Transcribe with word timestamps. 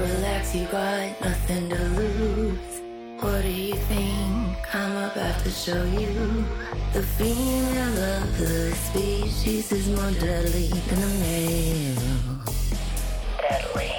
Relax, 0.00 0.54
you 0.54 0.64
got 0.68 1.20
nothing 1.20 1.68
to 1.68 1.76
lose. 1.76 2.80
What 3.20 3.42
do 3.42 3.50
you 3.50 3.74
think 3.74 4.74
I'm 4.74 4.96
about 4.96 5.38
to 5.44 5.50
show 5.50 5.84
you? 5.84 6.42
The 6.94 7.02
female 7.02 7.98
of 8.16 8.38
the 8.38 8.72
species 8.76 9.70
is 9.70 9.88
more 9.88 10.10
deadly 10.12 10.68
than 10.88 11.00
the 11.02 11.12
male. 11.20 12.40
Deadly. 13.46 13.92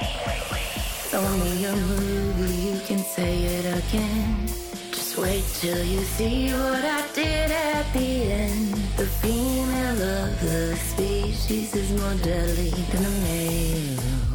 Show 1.11 1.21
me 1.37 1.65
a 1.65 1.75
movie, 1.75 2.55
you 2.69 2.79
can 2.87 3.03
say 3.03 3.43
it 3.43 3.65
again. 3.77 4.47
Just 4.91 5.19
wait 5.19 5.45
till 5.59 5.85
you 5.85 5.99
see 5.99 6.51
what 6.51 6.83
I 6.83 7.05
did 7.13 7.51
at 7.51 7.93
the 7.93 8.31
end. 8.41 8.73
The 8.97 9.05
female 9.05 10.01
of 10.01 10.41
the 10.41 10.75
species 10.77 11.75
is 11.75 11.91
more 12.01 12.15
deadly 12.23 12.71
than 12.71 13.03
the 13.03 13.09
male. 13.21 14.30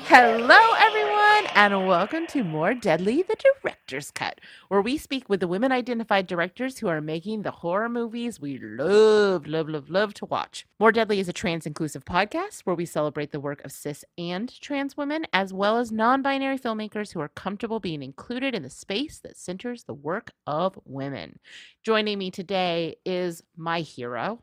Hello, 0.05 0.59
everyone, 0.79 1.51
and 1.57 1.89
welcome 1.89 2.29
to 2.29 2.45
More 2.45 2.75
Deadly, 2.75 3.23
the 3.23 3.35
Director's 3.35 4.13
Cut, 4.13 4.41
where 4.69 4.81
we 4.81 4.97
speak 4.99 5.29
with 5.29 5.41
the 5.41 5.49
women 5.49 5.73
identified 5.73 6.29
directors 6.29 6.79
who 6.79 6.87
are 6.87 7.01
making 7.01 7.43
the 7.43 7.51
horror 7.51 7.89
movies 7.89 8.39
we 8.39 8.59
love, 8.59 9.49
love, 9.49 9.69
love, 9.69 9.91
love 9.91 10.15
to 10.15 10.27
watch. 10.27 10.65
More 10.79 10.93
Deadly 10.93 11.19
is 11.19 11.29
a 11.29 11.33
trans 11.33 11.67
inclusive 11.67 12.05
podcast 12.05 12.61
where 12.61 12.77
we 12.77 12.87
celebrate 12.87 13.33
the 13.33 13.41
work 13.41 13.65
of 13.65 13.73
cis 13.73 14.05
and 14.17 14.61
trans 14.61 14.97
women, 14.97 15.27
as 15.33 15.53
well 15.53 15.79
as 15.79 15.91
non 15.91 16.23
binary 16.23 16.59
filmmakers 16.59 17.13
who 17.13 17.21
are 17.21 17.29
comfortable 17.29 17.81
being 17.81 18.03
included 18.03 18.55
in 18.55 18.63
the 18.63 18.71
space 18.71 19.19
that 19.21 19.37
centers 19.37 19.85
the 19.85 19.95
work 19.95 20.31
of 20.47 20.79
women. 20.85 21.41
Joining 21.83 22.19
me 22.19 22.31
today 22.31 22.95
is 23.05 23.43
my 23.57 23.81
hero. 23.81 24.41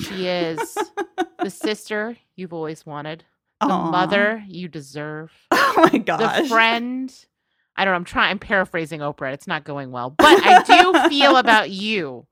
She 0.00 0.26
is 0.26 0.76
the 1.42 1.50
sister 1.50 2.16
you've 2.36 2.52
always 2.52 2.84
wanted, 2.86 3.24
the 3.60 3.66
Aw. 3.68 3.90
mother 3.90 4.42
you 4.46 4.68
deserve, 4.68 5.32
Oh 5.50 5.88
my 5.92 5.98
gosh. 5.98 6.42
the 6.42 6.48
friend. 6.48 7.14
I 7.76 7.84
don't 7.84 7.92
know. 7.92 7.96
I'm 7.96 8.04
trying. 8.04 8.30
I'm 8.32 8.38
paraphrasing 8.40 9.00
Oprah. 9.00 9.32
It's 9.32 9.46
not 9.46 9.62
going 9.64 9.92
well, 9.92 10.10
but 10.10 10.40
I 10.44 10.62
do 10.64 11.08
feel 11.08 11.36
about 11.36 11.70
you 11.70 12.26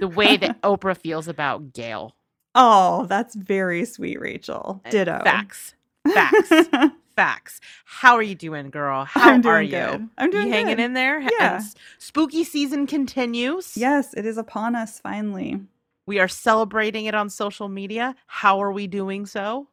the 0.00 0.08
way 0.08 0.36
that 0.36 0.60
Oprah 0.62 0.96
feels 0.96 1.28
about 1.28 1.72
Gayle. 1.72 2.16
Oh, 2.56 3.06
that's 3.06 3.36
very 3.36 3.84
sweet, 3.84 4.20
Rachel. 4.20 4.82
Ditto. 4.90 5.12
Uh, 5.12 5.22
Facts. 5.22 5.74
Facts. 6.12 6.52
Facts. 7.16 7.60
How 7.84 8.14
are 8.16 8.22
you 8.22 8.34
doing, 8.34 8.70
girl? 8.70 9.04
How 9.04 9.30
I'm 9.30 9.40
doing 9.40 9.54
are 9.54 9.62
you? 9.62 9.70
good. 9.70 10.08
I'm 10.18 10.30
doing 10.30 10.46
you 10.48 10.52
hanging 10.52 10.76
good. 10.76 10.82
in 10.84 10.92
there? 10.94 11.20
Yeah. 11.20 11.60
spooky 11.98 12.42
season 12.42 12.86
continues. 12.88 13.76
Yes, 13.76 14.14
it 14.14 14.24
is 14.26 14.36
upon 14.38 14.74
us 14.74 14.98
finally. 14.98 15.60
We 16.08 16.20
are 16.20 16.26
celebrating 16.26 17.04
it 17.04 17.14
on 17.14 17.28
social 17.28 17.68
media. 17.68 18.16
How 18.26 18.62
are 18.62 18.72
we 18.72 18.86
doing 18.86 19.26
so? 19.26 19.68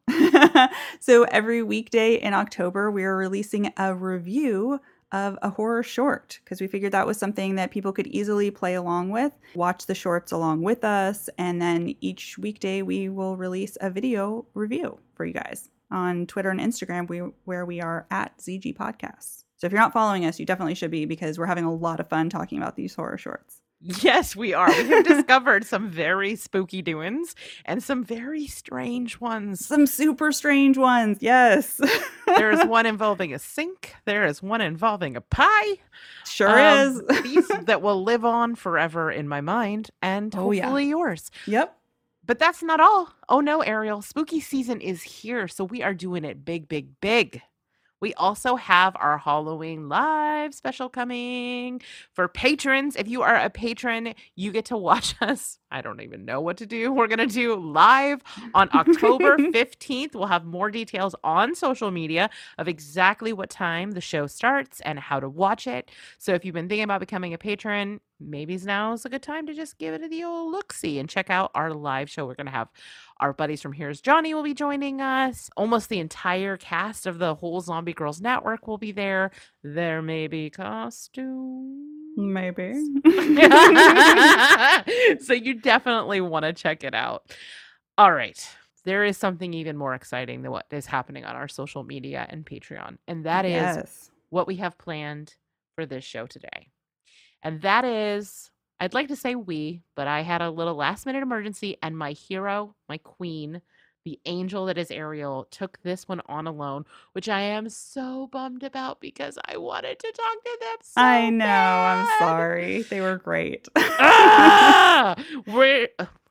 so 1.00 1.22
every 1.22 1.62
weekday 1.62 2.16
in 2.16 2.34
October, 2.34 2.90
we 2.90 3.04
are 3.04 3.16
releasing 3.16 3.72
a 3.78 3.94
review 3.94 4.78
of 5.12 5.38
a 5.40 5.48
horror 5.48 5.82
short 5.82 6.38
because 6.44 6.60
we 6.60 6.66
figured 6.66 6.92
that 6.92 7.06
was 7.06 7.16
something 7.16 7.54
that 7.54 7.70
people 7.70 7.90
could 7.90 8.06
easily 8.08 8.50
play 8.50 8.74
along 8.74 9.08
with, 9.08 9.32
watch 9.54 9.86
the 9.86 9.94
shorts 9.94 10.30
along 10.30 10.60
with 10.60 10.84
us, 10.84 11.30
and 11.38 11.62
then 11.62 11.94
each 12.02 12.36
weekday 12.36 12.82
we 12.82 13.08
will 13.08 13.38
release 13.38 13.78
a 13.80 13.88
video 13.88 14.44
review 14.52 14.98
for 15.14 15.24
you 15.24 15.32
guys 15.32 15.70
on 15.90 16.26
Twitter 16.26 16.50
and 16.50 16.60
Instagram, 16.60 17.08
we, 17.08 17.20
where 17.46 17.64
we 17.64 17.80
are 17.80 18.06
at 18.10 18.36
ZG 18.36 18.76
Podcasts. 18.76 19.44
So 19.56 19.66
if 19.66 19.72
you're 19.72 19.80
not 19.80 19.94
following 19.94 20.26
us, 20.26 20.38
you 20.38 20.44
definitely 20.44 20.74
should 20.74 20.90
be 20.90 21.06
because 21.06 21.38
we're 21.38 21.46
having 21.46 21.64
a 21.64 21.72
lot 21.72 21.98
of 21.98 22.10
fun 22.10 22.28
talking 22.28 22.58
about 22.58 22.76
these 22.76 22.94
horror 22.94 23.16
shorts. 23.16 23.62
Yes, 24.02 24.34
we 24.34 24.52
are. 24.54 24.68
We 24.68 24.88
have 24.88 25.04
discovered 25.06 25.64
some 25.64 25.88
very 25.90 26.34
spooky 26.36 26.82
doings 26.82 27.34
and 27.64 27.82
some 27.82 28.02
very 28.04 28.46
strange 28.46 29.20
ones. 29.20 29.64
Some 29.64 29.86
super 29.86 30.32
strange 30.32 30.76
ones, 30.76 31.18
yes. 31.20 31.80
There 32.26 32.50
is 32.50 32.64
one 32.64 32.86
involving 32.94 33.32
a 33.32 33.38
sink. 33.38 33.94
There 34.04 34.24
is 34.26 34.42
one 34.42 34.60
involving 34.60 35.16
a 35.16 35.20
pie. 35.20 35.76
sure 36.26 36.48
Um, 36.58 37.02
is. 37.10 37.22
these 37.22 37.48
that 37.66 37.82
will 37.82 38.02
live 38.02 38.24
on 38.24 38.54
forever 38.56 39.10
in 39.10 39.28
my 39.28 39.40
mind 39.40 39.90
and 40.02 40.34
Oh, 40.36 40.50
yeah. 40.50 40.62
hopefully 40.62 40.86
yours. 40.88 41.30
yep. 41.46 41.76
But 42.24 42.40
that's 42.40 42.60
not 42.62 42.80
all. 42.80 43.08
Oh 43.28 43.38
no, 43.40 43.60
Ariel. 43.60 44.02
Spooky 44.02 44.40
season 44.40 44.80
is 44.80 45.00
here, 45.02 45.46
so 45.46 45.62
we 45.62 45.84
are 45.84 45.94
doing 45.94 46.24
it 46.24 46.44
big, 46.44 46.68
big, 46.68 47.00
big. 47.00 47.40
We 48.00 48.12
also 48.14 48.56
have 48.56 48.94
our 48.98 49.18
Halloween 49.18 49.88
live 49.88 50.54
special 50.54 50.88
coming 50.88 51.80
for 52.12 52.28
patrons. 52.28 52.96
If 52.96 53.08
you 53.08 53.22
are 53.22 53.36
a 53.36 53.48
patron, 53.50 54.14
you 54.34 54.52
get 54.52 54.66
to 54.66 54.76
watch 54.76 55.14
us. 55.20 55.58
I 55.70 55.80
don't 55.80 56.00
even 56.00 56.24
know 56.24 56.40
what 56.40 56.58
to 56.58 56.66
do. 56.66 56.92
We're 56.92 57.08
going 57.08 57.26
to 57.26 57.26
do 57.26 57.56
live 57.56 58.22
on 58.54 58.68
October 58.74 59.36
15th. 59.38 60.14
We'll 60.14 60.26
have 60.26 60.44
more 60.44 60.70
details 60.70 61.14
on 61.24 61.54
social 61.54 61.90
media 61.90 62.30
of 62.58 62.68
exactly 62.68 63.32
what 63.32 63.50
time 63.50 63.92
the 63.92 64.00
show 64.00 64.26
starts 64.26 64.80
and 64.80 64.98
how 64.98 65.18
to 65.20 65.28
watch 65.28 65.66
it. 65.66 65.90
So 66.18 66.34
if 66.34 66.44
you've 66.44 66.54
been 66.54 66.68
thinking 66.68 66.84
about 66.84 67.00
becoming 67.00 67.34
a 67.34 67.38
patron, 67.38 68.00
maybe 68.20 68.56
now 68.64 68.92
is 68.92 69.04
a 69.04 69.08
good 69.08 69.22
time 69.22 69.46
to 69.46 69.54
just 69.54 69.78
give 69.78 69.94
it 69.94 70.08
the 70.10 70.24
old 70.24 70.52
look 70.52 70.72
see 70.72 70.98
and 70.98 71.08
check 71.08 71.30
out 71.30 71.50
our 71.54 71.72
live 71.72 72.08
show. 72.08 72.26
We're 72.26 72.34
going 72.34 72.46
to 72.46 72.52
have 72.52 72.68
our 73.20 73.32
buddies 73.32 73.62
from 73.62 73.72
Here's 73.72 74.00
Johnny 74.00 74.34
will 74.34 74.42
be 74.42 74.54
joining 74.54 75.00
us. 75.00 75.50
Almost 75.56 75.88
the 75.88 76.00
entire 76.00 76.56
cast 76.56 77.06
of 77.06 77.18
the 77.18 77.34
whole 77.34 77.60
Zombie 77.60 77.94
Grrlz 77.94 78.20
Network 78.20 78.66
will 78.66 78.78
be 78.78 78.92
there. 78.92 79.30
There 79.62 80.02
may 80.02 80.26
be 80.26 80.50
costumes. 80.50 81.92
Maybe. 82.16 82.72
so 85.20 85.32
you 85.32 85.54
definitely 85.54 86.20
want 86.20 86.44
to 86.44 86.52
check 86.52 86.84
it 86.84 86.94
out. 86.94 87.34
All 87.98 88.12
right. 88.12 88.48
There 88.84 89.04
is 89.04 89.16
something 89.16 89.52
even 89.52 89.76
more 89.76 89.94
exciting 89.94 90.42
than 90.42 90.52
what 90.52 90.66
is 90.70 90.86
happening 90.86 91.24
on 91.24 91.36
our 91.36 91.48
social 91.48 91.82
media 91.82 92.26
and 92.28 92.46
Patreon, 92.46 92.98
and 93.08 93.24
that 93.24 93.44
is 93.44 93.50
yes. 93.50 94.10
what 94.30 94.46
we 94.46 94.56
have 94.56 94.78
planned 94.78 95.34
for 95.74 95.86
this 95.86 96.04
show 96.04 96.26
today. 96.26 96.68
And 97.42 97.62
that 97.62 97.84
is, 97.84 98.50
I'd 98.78 98.94
like 98.94 99.08
to 99.08 99.16
say 99.16 99.34
we, 99.34 99.82
but 99.94 100.06
I 100.06 100.20
had 100.20 100.42
a 100.42 100.50
little 100.50 100.74
last 100.74 101.06
minute 101.06 101.22
emergency, 101.22 101.76
and 101.82 101.96
my 101.96 102.12
hero, 102.12 102.74
my 102.88 102.98
queen, 102.98 103.62
the 104.04 104.20
angel 104.26 104.66
that 104.66 104.78
is 104.78 104.90
Ariel, 104.90 105.48
took 105.50 105.80
this 105.82 106.06
one 106.06 106.20
on 106.26 106.46
alone, 106.46 106.84
which 107.12 107.28
I 107.28 107.40
am 107.40 107.68
so 107.68 108.28
bummed 108.30 108.62
about 108.62 109.00
because 109.00 109.38
I 109.46 109.56
wanted 109.56 109.98
to 109.98 110.12
talk 110.12 110.44
to 110.44 110.58
them. 110.60 110.76
So 110.82 111.00
I 111.00 111.30
know. 111.30 111.46
I'm 111.46 112.08
sorry. 112.18 112.82
They 112.82 113.00
were 113.00 113.16
great. 113.16 113.66
ah! 113.76 115.16
We're, 115.46 115.88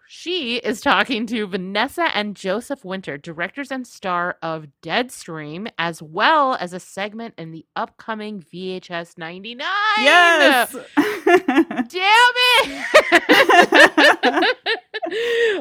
she 0.07 0.57
is 0.57 0.81
talking 0.81 1.25
to 1.27 1.47
Vanessa 1.47 2.09
and 2.15 2.35
Joseph 2.35 2.85
Winter, 2.85 3.17
directors 3.17 3.71
and 3.71 3.85
star 3.87 4.37
of 4.41 4.67
Deadstream, 4.81 5.69
as 5.79 6.01
well 6.01 6.55
as 6.59 6.73
a 6.73 6.79
segment 6.79 7.33
in 7.37 7.51
the 7.51 7.65
upcoming 7.75 8.41
VHS 8.41 9.17
99. 9.17 9.67
yes. 9.99 10.75
Damn 10.95 12.33
it! 12.67 14.57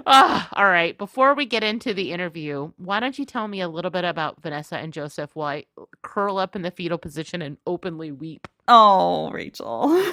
Ah, 0.06 0.48
all 0.54 0.66
right. 0.66 0.96
Before 0.96 1.34
we 1.34 1.44
get 1.44 1.62
into 1.62 1.92
the 1.92 2.12
interview, 2.12 2.72
why 2.78 2.98
don't 2.98 3.18
you 3.18 3.26
tell 3.26 3.46
me 3.46 3.60
a 3.60 3.68
little 3.68 3.90
bit 3.90 4.04
about 4.04 4.42
Vanessa 4.42 4.76
and 4.78 4.92
Joseph 4.92 5.34
while 5.36 5.48
I 5.48 5.64
curl 6.02 6.38
up 6.38 6.56
in 6.56 6.62
the 6.62 6.70
fetal 6.70 6.96
position 6.98 7.42
and 7.42 7.58
openly 7.66 8.10
weep? 8.10 8.48
oh, 8.68 9.30
Rachel. 9.30 9.66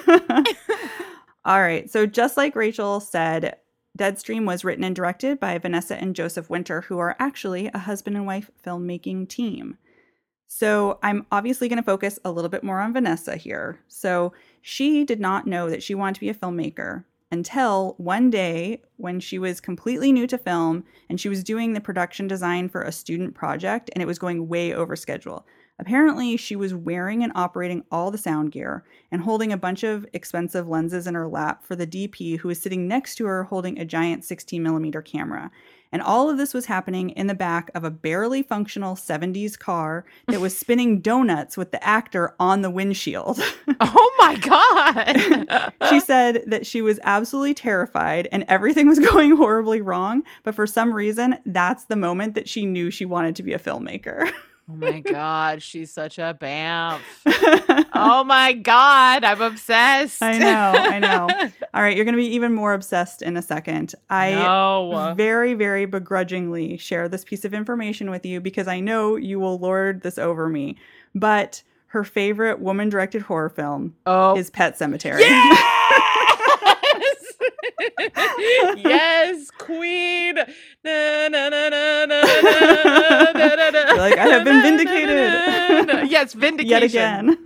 All 1.46 1.62
right. 1.62 1.90
So, 1.90 2.06
just 2.06 2.36
like 2.36 2.56
Rachel 2.56 3.00
said, 3.00 3.56
Deadstream 3.98 4.46
was 4.46 4.64
written 4.64 4.84
and 4.84 4.96
directed 4.96 5.40
by 5.40 5.58
Vanessa 5.58 5.96
and 5.96 6.16
Joseph 6.16 6.50
Winter, 6.50 6.82
who 6.82 6.98
are 7.00 7.16
actually 7.20 7.70
a 7.74 7.80
husband 7.80 8.16
and 8.16 8.26
wife 8.26 8.50
filmmaking 8.66 9.28
team. 9.28 9.78
So, 10.48 11.00
I'm 11.02 11.26
obviously 11.32 11.70
going 11.70 11.78
to 11.78 11.84
focus 11.84 12.20
a 12.26 12.32
little 12.32 12.50
bit 12.50 12.64
more 12.64 12.80
on 12.80 12.94
Vanessa 12.94 13.36
here. 13.36 13.80
So, 13.88 14.34
she 14.62 15.04
did 15.06 15.20
not 15.20 15.48
know 15.48 15.70
that 15.70 15.84
she 15.84 15.96
wanted 15.96 16.16
to 16.16 16.22
be 16.22 16.30
a 16.30 16.34
filmmaker 16.34 17.06
until 17.32 17.96
one 17.98 18.30
day 18.30 18.82
when 18.98 19.20
she 19.20 19.40
was 19.40 19.62
completely 19.62 20.12
new 20.12 20.28
to 20.28 20.38
film 20.38 20.84
and 21.10 21.20
she 21.20 21.30
was 21.30 21.44
doing 21.44 21.74
the 21.74 21.82
production 21.82 22.28
design 22.28 22.68
for 22.68 22.82
a 22.82 22.92
student 22.92 23.34
project 23.34 23.90
and 23.94 24.02
it 24.02 24.06
was 24.06 24.20
going 24.20 24.50
way 24.50 24.74
over 24.74 24.96
schedule. 24.96 25.46
Apparently, 25.82 26.38
she 26.38 26.56
was 26.56 26.76
wearing 26.76 27.24
and 27.24 27.32
operating 27.34 27.84
all 27.92 28.12
the 28.12 28.18
sound 28.18 28.52
gear 28.52 28.84
and 29.12 29.20
holding 29.20 29.52
a 29.52 29.58
bunch 29.58 29.82
of 29.82 30.06
expensive 30.14 30.68
lenses 30.70 31.08
in 31.08 31.16
her 31.16 31.28
lap 31.28 31.64
for 31.64 31.76
the 31.76 31.88
DP 31.88 32.38
who 32.38 32.50
was 32.50 32.62
sitting 32.62 32.88
next 32.88 33.16
to 33.16 33.26
her 33.26 33.46
holding 33.46 33.80
a 33.80 33.84
giant 33.84 34.24
16 34.24 34.62
millimeter 34.62 35.02
camera. 35.02 35.50
And 35.92 36.04
all 36.04 36.30
of 36.30 36.38
this 36.38 36.54
was 36.54 36.68
happening 36.68 37.10
in 37.10 37.26
the 37.26 37.34
back 37.34 37.72
of 37.74 37.84
a 37.84 37.90
barely 37.90 38.44
functional 38.44 38.96
70s 38.96 39.58
car 39.58 40.06
that 40.28 40.40
was 40.40 40.56
spinning 40.58 41.02
donuts 41.02 41.58
with 41.58 41.72
the 41.72 41.84
actor 41.84 42.36
on 42.40 42.62
the 42.62 42.70
windshield. 42.70 43.42
Oh 43.84 44.16
my 44.20 44.36
god! 44.36 45.74
she 45.90 46.00
said 46.00 46.44
that 46.46 46.68
she 46.68 46.84
was 46.84 47.00
absolutely 47.04 47.56
terrified 47.56 48.28
and 48.32 48.46
everything 48.48 48.88
was 48.88 49.00
going 49.00 49.36
horribly 49.36 49.82
wrong. 49.82 50.22
But 50.44 50.54
for 50.54 50.68
some 50.68 50.94
reason, 50.94 51.38
that's 51.48 51.86
the 51.86 51.96
moment 51.96 52.36
that 52.36 52.48
she 52.48 52.68
knew 52.68 52.92
she 52.92 53.06
wanted 53.06 53.36
to 53.38 53.44
be 53.44 53.54
a 53.54 53.60
filmmaker. 53.60 54.32
Oh 54.72 54.76
my 54.78 55.02
god, 55.02 55.62
she's 55.62 55.92
such 55.92 56.18
a 56.18 56.38
bamf. 56.40 57.00
Oh 57.94 58.24
my 58.24 58.54
god, 58.54 59.24
I'm 59.26 59.42
obsessed. 59.42 60.24
I 60.24 60.38
know, 60.40 60.72
I 60.76 60.98
know. 60.98 61.28
All 61.74 61.82
right, 61.84 61.96
you're 61.96 62.06
going 62.06 62.16
to 62.16 62.22
be 62.22 62.34
even 62.34 62.54
more 62.54 62.74
obsessed 62.74 63.22
in 63.22 63.36
a 63.38 63.42
second. 63.42 63.94
I 64.10 64.32
no. 64.32 65.14
very, 65.16 65.54
very 65.54 65.86
begrudgingly 65.86 66.78
share 66.78 67.08
this 67.10 67.24
piece 67.26 67.44
of 67.46 67.54
information 67.54 68.10
with 68.10 68.26
you 68.26 68.40
because 68.40 68.68
I 68.68 68.80
know 68.80 69.18
you 69.18 69.40
will 69.40 69.60
lord 69.60 70.02
this 70.02 70.18
over 70.18 70.48
me. 70.50 70.78
But 71.14 71.62
her 71.88 72.04
favorite 72.04 72.60
woman 72.60 72.90
directed 72.90 73.22
horror 73.24 73.50
film 73.50 73.94
Oh. 74.06 74.36
is 74.38 74.50
Pet 74.50 74.80
Sematary. 74.80 75.20
Yes! 75.20 75.58
yes, 78.78 79.52
queen. 79.58 80.36
Na, 80.84 81.28
na, 81.28 81.50
na, 81.50 83.31
like, 83.98 84.18
"I 84.18 84.28
have 84.28 84.44
been 84.44 84.58
na, 84.58 84.62
na, 84.70 84.78
vindicated." 84.78 86.08
Yes, 86.12 86.34
vindication. 86.34 86.70
Yet 86.70 86.84
again. 86.84 87.38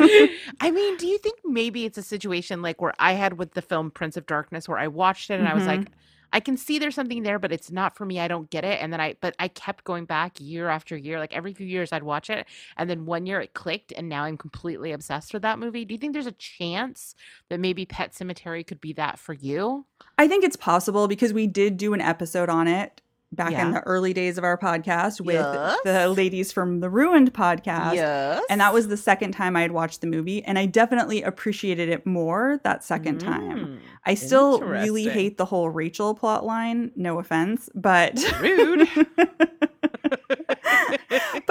I 0.60 0.72
mean, 0.72 0.98
do 0.98 1.08
you 1.08 1.18
think 1.18 1.40
maybe 1.44 1.86
it's 1.86 1.98
a 1.98 2.04
situation 2.04 2.62
like 2.62 2.82
where 2.82 2.94
I 3.00 3.14
had 3.14 3.38
with 3.38 3.54
the 3.54 3.62
film 3.62 3.92
Prince 3.92 4.18
of 4.18 4.26
Darkness 4.26 4.68
where 4.68 4.78
I 4.78 4.88
watched 4.88 5.30
it 5.30 5.40
and 5.40 5.48
I 5.48 5.54
was 5.54 5.66
like, 5.66 5.82
mm-hmm. 5.82 5.94
I 6.36 6.42
can 6.42 6.58
see 6.58 6.80
there's 6.80 6.96
something 6.96 7.24
there, 7.24 7.40
but 7.40 7.54
it's 7.54 7.72
not 7.72 7.96
for 7.96 8.06
me. 8.06 8.20
I 8.20 8.28
don't 8.28 8.50
get 8.50 8.66
it. 8.66 8.82
And 8.82 8.92
then 8.92 9.00
I, 9.00 9.16
but 9.22 9.36
I 9.40 9.48
kept 9.48 9.86
going 9.86 10.04
back 10.04 10.34
year 10.42 10.68
after 10.68 10.98
year. 10.98 11.18
Like 11.18 11.34
every 11.34 11.54
few 11.54 11.66
years 11.66 11.94
I'd 11.94 12.04
watch 12.04 12.30
it. 12.30 12.46
And 12.76 12.90
then 12.90 13.06
one 13.06 13.26
year 13.26 13.40
it 13.40 13.54
clicked 13.54 13.94
and 13.96 14.10
now 14.10 14.26
I'm 14.26 14.38
completely 14.38 14.92
obsessed 14.92 15.34
with 15.34 15.44
that 15.44 15.60
movie. 15.60 15.86
Do 15.86 15.94
you 15.94 15.98
think 15.98 16.12
there's 16.12 16.26
a 16.28 16.34
chance 16.34 17.16
that 17.50 17.62
maybe 17.62 17.86
Pet 17.86 18.12
Sematary 18.12 18.68
could 18.68 18.82
be 18.82 18.92
that 18.94 19.18
for 19.18 19.32
you? 19.32 19.86
I 20.18 20.28
think 20.28 20.44
it's 20.44 20.58
possible 20.58 21.08
because 21.08 21.32
we 21.32 21.48
did 21.48 21.78
do 21.78 21.94
an 21.94 22.02
episode 22.02 22.50
on 22.50 22.68
it 22.68 23.00
back 23.32 23.52
Yeah. 23.52 23.66
in 23.68 23.72
the 23.74 23.82
early 23.82 24.14
days 24.14 24.38
of 24.38 24.44
our 24.44 24.58
podcast 24.58 25.20
with 25.20 25.36
Yes. 25.36 25.78
the 25.84 26.08
ladies 26.10 26.52
from 26.52 26.80
the 26.80 26.90
Ruined 26.90 27.34
podcast. 27.34 27.96
yes. 27.96 28.42
And 28.50 28.62
that 28.62 28.74
was 28.74 28.88
the 28.88 28.96
second 28.98 29.32
time 29.34 29.56
I 29.56 29.62
had 29.62 29.72
watched 29.72 30.02
the 30.02 30.08
movie, 30.08 30.44
and 30.44 30.58
I 30.58 30.66
definitely 30.68 31.22
appreciated 31.22 31.90
it 31.90 32.06
more 32.06 32.60
that 32.64 32.84
second 32.84 33.20
time. 33.20 33.60
Mm, 33.66 33.78
I 34.06 34.14
still 34.14 34.62
really 34.62 35.08
hate 35.10 35.38
the 35.38 35.46
whole 35.46 35.70
Rachel 35.70 36.14
plot 36.16 36.46
line, 36.46 36.92
no 36.96 37.20
offense, 37.20 37.70
but 37.76 38.24
Rude. 38.40 38.88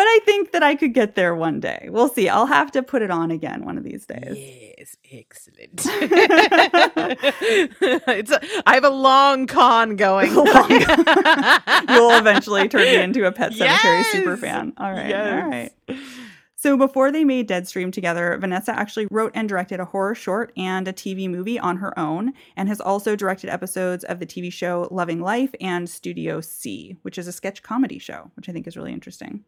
but 0.04 0.10
I 0.10 0.20
think 0.26 0.52
that 0.52 0.62
I 0.62 0.74
could 0.74 0.92
get 0.92 1.14
there 1.14 1.34
one 1.34 1.60
day. 1.60 1.88
We'll 1.90 2.08
see. 2.10 2.28
I'll 2.28 2.44
have 2.44 2.70
to 2.72 2.82
put 2.82 3.00
it 3.00 3.10
on 3.10 3.30
again 3.30 3.64
one 3.64 3.78
of 3.78 3.84
these 3.84 4.04
days. 4.04 4.36
Yes, 4.36 4.96
excellent. 5.10 5.80
it's 7.80 8.30
a, 8.30 8.40
I 8.68 8.74
have 8.74 8.84
a 8.84 8.90
long 8.90 9.46
con 9.46 9.96
going. 9.96 10.34
Long- 10.34 10.44
You'll 11.88 12.10
eventually 12.18 12.68
turn 12.68 12.82
me 12.82 12.96
into 12.96 13.26
a 13.26 13.32
Pet 13.32 13.52
Sematary 13.52 13.58
Yes! 14.02 14.12
super 14.12 14.36
fan. 14.36 14.74
All 14.76 14.90
right. 14.92 15.04
All 15.04 15.08
Yes. 15.08 15.70
right. 15.88 15.98
So 16.56 16.76
before 16.78 17.12
they 17.12 17.24
made 17.24 17.46
Deadstream 17.48 17.92
together, 17.92 18.36
Vanessa 18.40 18.74
actually 18.74 19.06
wrote 19.10 19.32
and 19.34 19.46
directed 19.48 19.80
a 19.80 19.84
horror 19.84 20.14
short 20.14 20.50
and 20.56 20.88
a 20.88 20.92
TV 20.94 21.28
movie 21.28 21.58
on 21.58 21.76
her 21.76 21.98
own, 21.98 22.32
and 22.56 22.68
has 22.70 22.80
also 22.80 23.14
directed 23.16 23.50
episodes 23.50 24.02
of 24.04 24.18
the 24.18 24.24
TV 24.26 24.50
show 24.52 24.88
Loving 24.90 25.20
Life 25.20 25.54
and 25.60 25.88
Studio 25.88 26.40
C, 26.40 26.96
which 27.02 27.18
is 27.18 27.26
a 27.28 27.32
sketch 27.32 27.62
comedy 27.62 27.98
show, 27.98 28.30
which 28.36 28.48
I 28.48 28.52
think 28.52 28.66
is 28.66 28.76
really 28.78 28.92
interesting. 28.94 29.44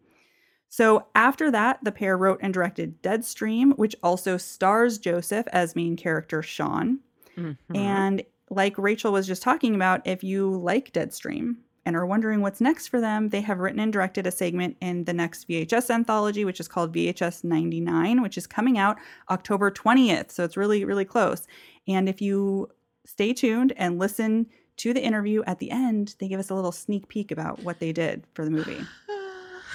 So 0.68 1.06
after 1.14 1.50
that, 1.50 1.78
the 1.82 1.92
pair 1.92 2.16
wrote 2.18 2.40
and 2.42 2.52
directed 2.52 3.02
Deadstream, 3.02 3.76
which 3.76 3.96
also 4.02 4.36
stars 4.36 4.98
Joseph 4.98 5.46
as 5.52 5.76
main 5.76 5.96
character 5.96 6.42
Shawn. 6.42 7.00
Mhm. 7.36 7.56
And 7.74 8.22
like 8.50 8.76
Rachel 8.78 9.12
was 9.12 9.26
just 9.26 9.42
talking 9.42 9.74
about, 9.74 10.06
if 10.06 10.22
you 10.22 10.50
like 10.50 10.92
Deadstream 10.92 11.56
and 11.84 11.96
are 11.96 12.06
wondering 12.06 12.40
what's 12.40 12.60
next 12.60 12.88
for 12.88 13.00
them, 13.00 13.28
they 13.28 13.40
have 13.40 13.58
written 13.58 13.80
and 13.80 13.92
directed 13.92 14.26
a 14.26 14.30
segment 14.30 14.76
in 14.80 15.04
the 15.04 15.12
next 15.12 15.46
VHS 15.48 15.88
anthology, 15.90 16.44
which 16.44 16.60
is 16.60 16.68
called 16.68 16.92
VHS 16.92 17.44
99, 17.44 18.22
which 18.22 18.36
is 18.36 18.46
coming 18.46 18.76
out 18.76 18.98
October 19.30 19.70
20th. 19.70 20.30
So 20.30 20.44
it's 20.44 20.56
really, 20.56 20.84
really 20.84 21.04
close. 21.04 21.46
And 21.86 22.08
if 22.08 22.20
you 22.20 22.68
stay 23.04 23.32
tuned 23.32 23.72
and 23.76 23.98
listen 23.98 24.46
to 24.78 24.92
the 24.92 25.02
interview 25.02 25.42
at 25.46 25.58
the 25.58 25.70
end, 25.70 26.16
they 26.18 26.28
give 26.28 26.40
us 26.40 26.50
a 26.50 26.54
little 26.54 26.72
sneak 26.72 27.08
peek 27.08 27.30
about 27.30 27.62
what 27.62 27.78
they 27.78 27.92
did 27.92 28.24
for 28.34 28.44
the 28.44 28.50
movie. 28.50 28.80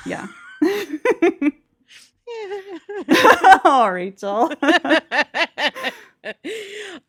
Yeah. 0.04 0.26
oh, 3.66 3.90
Rachel. 3.92 4.54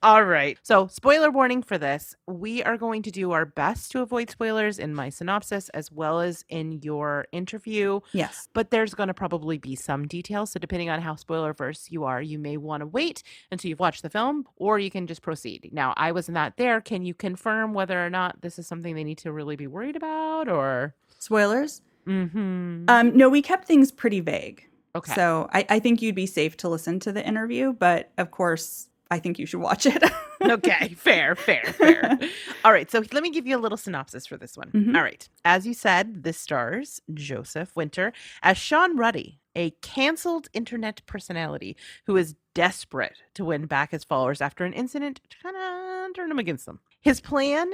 All 0.02 0.24
right. 0.24 0.58
So, 0.62 0.86
spoiler 0.86 1.30
warning 1.30 1.62
for 1.62 1.76
this. 1.76 2.16
We 2.26 2.62
are 2.62 2.78
going 2.78 3.02
to 3.02 3.10
do 3.10 3.32
our 3.32 3.44
best 3.44 3.90
to 3.92 4.00
avoid 4.00 4.30
spoilers 4.30 4.78
in 4.78 4.94
my 4.94 5.10
synopsis 5.10 5.68
as 5.70 5.92
well 5.92 6.20
as 6.20 6.44
in 6.48 6.80
your 6.82 7.26
interview, 7.30 8.00
yes. 8.12 8.48
but 8.54 8.70
there's 8.70 8.94
going 8.94 9.08
to 9.08 9.14
probably 9.14 9.58
be 9.58 9.76
some 9.76 10.08
details. 10.08 10.52
So, 10.52 10.58
depending 10.58 10.88
on 10.88 11.02
how 11.02 11.16
spoiler 11.16 11.52
verse 11.52 11.88
you 11.90 12.04
are, 12.04 12.22
you 12.22 12.38
may 12.38 12.56
want 12.56 12.80
to 12.80 12.86
wait 12.86 13.22
until 13.50 13.68
you've 13.68 13.80
watched 13.80 14.02
the 14.02 14.10
film 14.10 14.46
or 14.56 14.78
you 14.78 14.90
can 14.90 15.06
just 15.06 15.22
proceed. 15.22 15.68
Now, 15.72 15.92
I 15.96 16.12
was 16.12 16.30
not 16.30 16.56
there. 16.56 16.80
Can 16.80 17.04
you 17.04 17.14
confirm 17.14 17.74
whether 17.74 18.04
or 18.04 18.10
not 18.10 18.40
this 18.40 18.58
is 18.58 18.66
something 18.66 18.94
they 18.94 19.04
need 19.04 19.18
to 19.18 19.32
really 19.32 19.56
be 19.56 19.66
worried 19.66 19.96
about 19.96 20.48
or? 20.48 20.94
Spoilers? 21.18 21.82
Mm-hmm. 22.06 22.84
Um, 22.88 23.16
no, 23.16 23.28
we 23.28 23.42
kept 23.42 23.66
things 23.66 23.90
pretty 23.92 24.20
vague. 24.20 24.66
okay. 24.94 25.14
So 25.14 25.48
I, 25.52 25.66
I 25.68 25.78
think 25.78 26.02
you'd 26.02 26.14
be 26.14 26.26
safe 26.26 26.56
to 26.58 26.68
listen 26.68 27.00
to 27.00 27.12
the 27.12 27.26
interview, 27.26 27.72
but 27.72 28.10
of 28.18 28.30
course, 28.30 28.88
I 29.10 29.18
think 29.18 29.38
you 29.38 29.44
should 29.46 29.60
watch 29.60 29.84
it. 29.86 30.02
okay, 30.42 30.94
fair, 30.96 31.34
fair, 31.36 31.62
fair. 31.64 32.18
All 32.64 32.72
right, 32.72 32.90
so 32.90 33.02
let 33.12 33.22
me 33.22 33.30
give 33.30 33.46
you 33.46 33.56
a 33.56 33.60
little 33.60 33.76
synopsis 33.76 34.26
for 34.26 34.36
this 34.38 34.56
one. 34.56 34.70
Mhm. 34.70 34.96
All 34.96 35.02
right, 35.02 35.28
as 35.44 35.66
you 35.66 35.74
said, 35.74 36.22
this 36.24 36.38
stars 36.38 37.00
Joseph 37.12 37.76
Winter 37.76 38.12
as 38.42 38.56
Shawn 38.56 38.96
Ruddy, 38.96 39.38
a 39.54 39.70
canceled 39.82 40.48
internet 40.54 41.02
personality 41.04 41.76
who 42.06 42.16
is 42.16 42.34
desperate 42.54 43.18
to 43.34 43.44
win 43.44 43.66
back 43.66 43.90
his 43.90 44.02
followers 44.04 44.40
after 44.40 44.64
an 44.64 44.72
incident 44.72 45.20
to 45.28 45.36
kind 45.42 45.56
of 45.56 46.14
turn 46.14 46.30
him 46.30 46.38
against 46.38 46.64
them. 46.64 46.80
His 47.00 47.20
plan, 47.20 47.70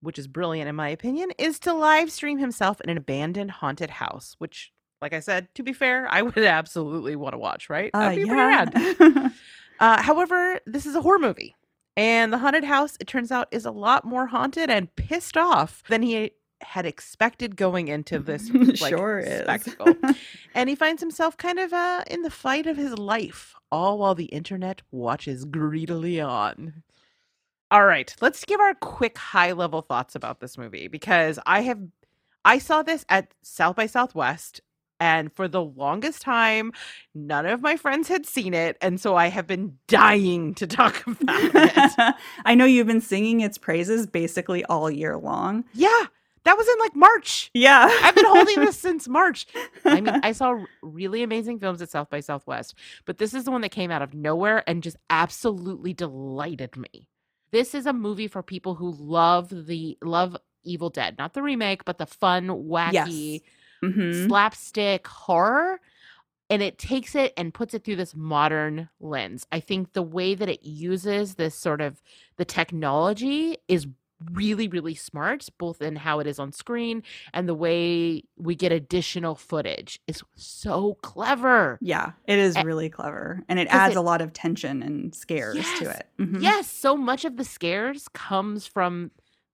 which 0.00 0.18
is 0.18 0.26
brilliant 0.28 0.68
in 0.68 0.74
my 0.76 0.88
opinion, 0.88 1.30
is 1.38 1.58
to 1.60 1.72
live 1.74 2.10
stream 2.10 2.38
himself 2.38 2.80
in 2.80 2.90
an 2.90 2.96
abandoned 2.96 3.50
haunted 3.52 3.90
house, 3.90 4.34
which. 4.38 4.72
Like 5.00 5.12
I 5.12 5.20
said, 5.20 5.46
to 5.54 5.62
be 5.62 5.72
fair, 5.72 6.08
I 6.10 6.22
would 6.22 6.36
absolutely 6.38 7.14
want 7.14 7.32
to 7.34 7.38
watch, 7.38 7.70
right? 7.70 7.92
Uh, 7.94 8.00
That'd 8.00 8.18
be 8.18 8.24
pretty 8.28 8.40
rad. 8.40 8.72
yeah. 8.74 9.28
Uh, 9.80 10.02
however, 10.02 10.58
this 10.66 10.86
is 10.86 10.96
a 10.96 11.00
horror 11.00 11.20
movie, 11.20 11.54
and 11.96 12.32
the 12.32 12.38
haunted 12.38 12.64
house, 12.64 12.96
it 12.98 13.06
turns 13.06 13.30
out, 13.30 13.46
is 13.52 13.64
a 13.64 13.70
lot 13.70 14.04
more 14.04 14.26
haunted 14.26 14.68
and 14.70 14.92
pissed 14.96 15.36
off 15.36 15.84
than 15.88 16.02
he 16.02 16.32
had 16.62 16.84
expected 16.84 17.54
going 17.54 17.86
into 17.86 18.18
this 18.18 18.50
like, 18.52 18.76
sure 18.76 19.20
is. 19.20 19.42
spectacle. 19.42 19.94
and 20.52 20.68
he 20.68 20.74
finds 20.74 21.00
himself 21.00 21.36
kind 21.36 21.60
of 21.60 21.72
uh, 21.72 22.02
in 22.10 22.22
the 22.22 22.30
fight 22.30 22.66
of 22.66 22.76
his 22.76 22.98
life, 22.98 23.54
all 23.70 23.98
while 23.98 24.16
the 24.16 24.24
internet 24.24 24.82
watches 24.90 25.44
greedily 25.44 26.20
on. 26.20 26.82
All 27.70 27.84
right, 27.84 28.14
let's 28.20 28.44
give 28.44 28.60
our 28.60 28.74
quick 28.74 29.18
high 29.18 29.52
level 29.52 29.82
thoughts 29.82 30.14
about 30.14 30.40
this 30.40 30.56
movie 30.56 30.88
because 30.88 31.38
I 31.46 31.60
have 31.62 31.80
I 32.44 32.58
saw 32.58 32.82
this 32.82 33.04
at 33.08 33.34
South 33.42 33.76
by 33.76 33.86
Southwest 33.86 34.62
and 35.00 35.32
for 35.32 35.46
the 35.48 35.62
longest 35.62 36.22
time 36.22 36.72
none 37.14 37.46
of 37.46 37.60
my 37.60 37.76
friends 37.76 38.08
had 38.08 38.24
seen 38.26 38.54
it 38.54 38.76
and 38.80 39.00
so 39.00 39.16
I 39.16 39.28
have 39.28 39.46
been 39.46 39.76
dying 39.86 40.54
to 40.54 40.66
talk 40.66 41.06
about 41.06 41.20
it. 41.54 42.14
I 42.44 42.54
know 42.54 42.64
you've 42.64 42.86
been 42.86 43.00
singing 43.02 43.40
its 43.40 43.58
praises 43.58 44.06
basically 44.06 44.64
all 44.64 44.90
year 44.90 45.16
long. 45.18 45.64
yeah, 45.74 46.06
that 46.44 46.56
was 46.56 46.66
in 46.66 46.78
like 46.78 46.96
March. 46.96 47.50
Yeah. 47.52 47.86
I've 48.02 48.14
been 48.14 48.24
holding 48.24 48.60
this 48.60 48.78
since 48.80 49.06
March. 49.08 49.46
I 49.84 50.00
mean, 50.00 50.20
I 50.22 50.32
saw 50.32 50.58
really 50.80 51.22
amazing 51.22 51.58
films 51.58 51.82
at 51.82 51.90
South 51.90 52.08
by 52.08 52.20
Southwest, 52.20 52.74
but 53.04 53.18
this 53.18 53.34
is 53.34 53.44
the 53.44 53.50
one 53.50 53.60
that 53.60 53.70
came 53.70 53.90
out 53.90 54.00
of 54.00 54.14
nowhere 54.14 54.64
and 54.66 54.82
just 54.82 54.96
absolutely 55.10 55.92
delighted 55.92 56.74
me. 56.78 57.08
This 57.50 57.74
is 57.74 57.86
a 57.86 57.92
movie 57.92 58.28
for 58.28 58.42
people 58.42 58.74
who 58.74 58.92
love 58.92 59.48
the 59.66 59.96
love 60.02 60.36
Evil 60.64 60.90
Dead, 60.90 61.16
not 61.18 61.34
the 61.34 61.42
remake, 61.42 61.84
but 61.84 61.98
the 61.98 62.06
fun, 62.06 62.48
wacky 62.48 63.42
Mhm. 63.82 64.26
slapstick 64.26 65.06
horror. 65.06 65.80
And 66.50 66.62
it 66.62 66.78
takes 66.78 67.14
it 67.14 67.32
and 67.36 67.52
puts 67.52 67.74
it 67.74 67.84
through 67.84 67.96
this 67.96 68.14
modern 68.14 68.88
lens. 69.00 69.46
I 69.52 69.60
think 69.60 69.92
the 69.92 70.02
way 70.02 70.34
that 70.34 70.48
it 70.48 70.62
uses 70.64 71.34
this 71.34 71.54
sort 71.54 71.80
of 71.80 72.02
the 72.36 72.44
technology 72.44 73.58
is 73.68 73.86
really, 74.32 74.68
really 74.68 74.94
smart, 74.94 75.48
both 75.58 75.80
in 75.80 75.96
how 75.96 76.18
it 76.20 76.26
is 76.26 76.38
on 76.38 76.52
screen 76.52 77.02
and 77.32 77.48
the 77.48 77.54
way 77.54 78.22
we 78.36 78.54
get 78.54 78.72
additional 78.72 79.34
footage 79.34 80.00
is 80.06 80.22
so 80.34 80.94
clever. 81.02 81.78
Yeah, 81.80 82.12
it 82.26 82.38
is 82.38 82.56
A- 82.56 82.64
really 82.64 82.90
clever. 82.90 83.44
And 83.48 83.58
it 83.58 83.68
adds 83.68 83.94
it- 83.94 83.98
a 83.98 84.02
lot 84.02 84.20
of 84.20 84.32
tension 84.32 84.82
and 84.82 85.14
scares 85.14 85.54
to 85.54 85.84
Yes. 85.84 86.00
it. 86.00 86.06
Mhm. 86.18 86.42
Yes, 86.42 86.70
so 86.70 86.96
much 86.96 87.24
of 87.24 87.36
the 87.36 87.44
scares 87.44 88.08
comes 88.08 88.66
from 88.66 89.10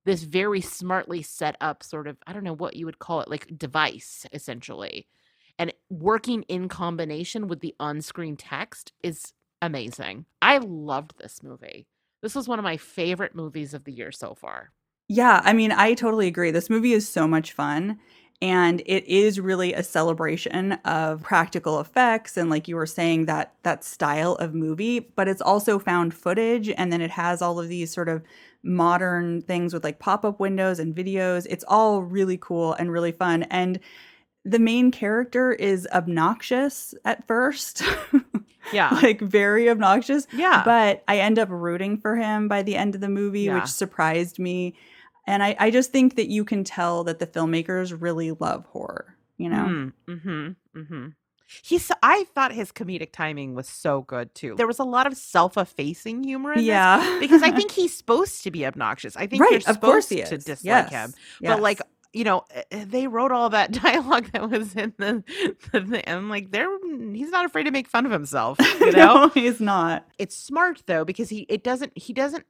this 0.06 0.23
very 0.25 0.61
smartly 0.61 1.23
set 1.23 1.56
up 1.61 1.83
sort 1.83 2.06
of, 2.06 2.16
I 2.26 2.33
don't 2.33 2.44
know 2.44 2.54
what 2.54 2.76
you 2.76 2.87
would 2.87 2.99
call 2.99 3.21
it, 3.21 3.28
like 3.28 3.56
device 3.59 4.26
essentially. 4.33 5.06
And 5.59 5.73
working 5.88 6.42
in 6.42 6.68
combination 6.68 7.49
with 7.49 7.61
the 7.61 7.75
on 7.78 8.00
screen 8.02 8.37
text 8.37 8.92
is 9.02 9.33
amazing. 9.62 10.26
I 10.42 10.59
loved 10.59 11.16
this 11.18 11.42
movie. 11.42 11.87
This 12.24 12.34
was 12.34 12.48
one 12.48 12.58
of 12.58 12.64
my 12.64 12.76
favorite 12.78 13.36
movies 13.36 13.74
of 13.74 13.84
the 13.84 13.92
year 13.92 14.10
so 14.10 14.34
far. 14.34 14.72
Yeah, 15.08 15.40
I 15.44 15.52
mean, 15.52 15.70
I 15.70 15.94
totally 15.94 16.26
agree. 16.26 16.50
This 16.50 16.70
movie 16.70 16.92
is 16.94 17.06
so 17.08 17.28
much 17.28 17.52
fun. 17.52 17.98
and 18.42 18.82
it 18.86 19.04
is 19.06 19.38
really 19.38 19.72
a 19.74 19.82
celebration 19.82 20.72
of 20.84 21.22
practical 21.22 21.78
effects 21.80 22.36
and 22.36 22.50
like 22.50 22.66
you 22.66 22.74
were 22.76 22.86
saying 22.86 23.26
that 23.26 23.54
that 23.62 23.84
style 23.84 24.34
of 24.36 24.54
movie 24.54 24.98
but 24.98 25.28
it's 25.28 25.40
also 25.40 25.78
found 25.78 26.12
footage 26.12 26.68
and 26.70 26.92
then 26.92 27.00
it 27.00 27.12
has 27.12 27.40
all 27.40 27.60
of 27.60 27.68
these 27.68 27.92
sort 27.92 28.08
of 28.08 28.22
modern 28.64 29.40
things 29.42 29.72
with 29.72 29.84
like 29.84 30.00
pop-up 30.00 30.40
windows 30.40 30.80
and 30.80 30.96
videos 30.96 31.46
it's 31.48 31.64
all 31.68 32.02
really 32.02 32.36
cool 32.38 32.72
and 32.74 32.90
really 32.90 33.12
fun 33.12 33.44
and 33.44 33.78
the 34.44 34.58
main 34.58 34.90
character 34.90 35.52
is 35.52 35.86
obnoxious 35.92 36.94
at 37.04 37.26
first 37.26 37.82
Yeah. 38.73 38.90
like 39.02 39.21
very 39.21 39.68
obnoxious 39.68 40.26
yeah. 40.33 40.62
but 40.64 41.02
I 41.09 41.18
end 41.18 41.38
up 41.38 41.49
rooting 41.50 41.99
for 41.99 42.16
him 42.16 42.49
by 42.49 42.62
the 42.62 42.76
end 42.76 42.94
of 42.94 43.00
the 43.00 43.09
movie, 43.09 43.42
Yeah. 43.42 43.54
which 43.56 43.66
surprised 43.68 44.38
me. 44.38 44.75
And 45.26 45.42
I, 45.42 45.56
I 45.59 45.71
just 45.71 45.90
think 45.92 46.16
that 46.16 46.28
you 46.28 46.44
can 46.44 46.64
tell 46.64 47.04
that 47.04 47.18
the 47.18 47.26
filmmakers 47.26 47.97
really 47.99 48.33
love 48.33 48.64
horror, 48.66 49.16
you 49.38 49.49
know? 49.49 49.87
Mm-hmm. 50.09 50.49
Mm-hmm. 50.78 51.06
He's. 51.62 51.90
I 52.02 52.25
thought 52.35 52.52
his 52.52 52.73
comedic 52.73 53.12
timing 53.12 53.54
was 53.54 53.68
so 53.68 54.00
good 54.02 54.35
too. 54.35 54.54
There 54.56 54.66
was 54.66 54.78
a 54.78 54.85
lot 54.85 55.06
of 55.06 55.14
self-effacing 55.16 56.25
humor 56.25 56.52
in 56.52 56.59
this 56.61 56.66
Yeah. 56.66 57.18
because 57.21 57.42
I 57.42 57.50
think 57.56 57.71
he's 57.71 57.94
supposed 57.97 58.42
to 58.44 58.50
be 58.50 58.64
obnoxious. 58.66 59.14
I 59.16 59.26
think 59.26 59.40
you're 59.40 59.50
right, 59.50 59.62
supposed 59.62 59.76
of 59.76 59.83
course 59.83 60.09
he 60.09 60.21
is. 60.21 60.30
to 60.30 60.38
dislike 60.38 60.62
yes. 60.64 60.90
him. 60.90 61.14
yes. 61.40 61.52
But 61.52 61.62
like 61.62 61.80
you 62.14 62.25
know, 62.25 62.44
uh, 62.54 62.62
uh, 62.73 62.85
they 62.87 63.06
wrote 63.06 63.33
all 63.33 63.50
that 63.50 63.73
dialogue 63.83 64.30
that 64.33 64.49
was 64.49 64.75
in 64.76 64.94
the, 64.99 65.23
the, 65.73 66.02
and 66.09 66.28
like 66.28 66.50
they're 66.52 66.68
he's 67.12 67.30
not 67.30 67.44
afraid 67.44 67.64
to 67.64 67.71
make 67.71 67.88
fun 67.88 68.06
of 68.06 68.12
himself. 68.12 68.59
You 68.80 68.92
know, 68.92 69.14
no, 69.14 69.28
he's 69.28 69.61
not. 69.61 70.06
it's 70.18 70.37
smart 70.37 70.83
though 70.87 71.04
because 71.04 71.28
he 71.30 71.40
it 71.49 71.64
doesn't 71.64 71.92
he 71.97 72.12
doesn't 72.12 72.44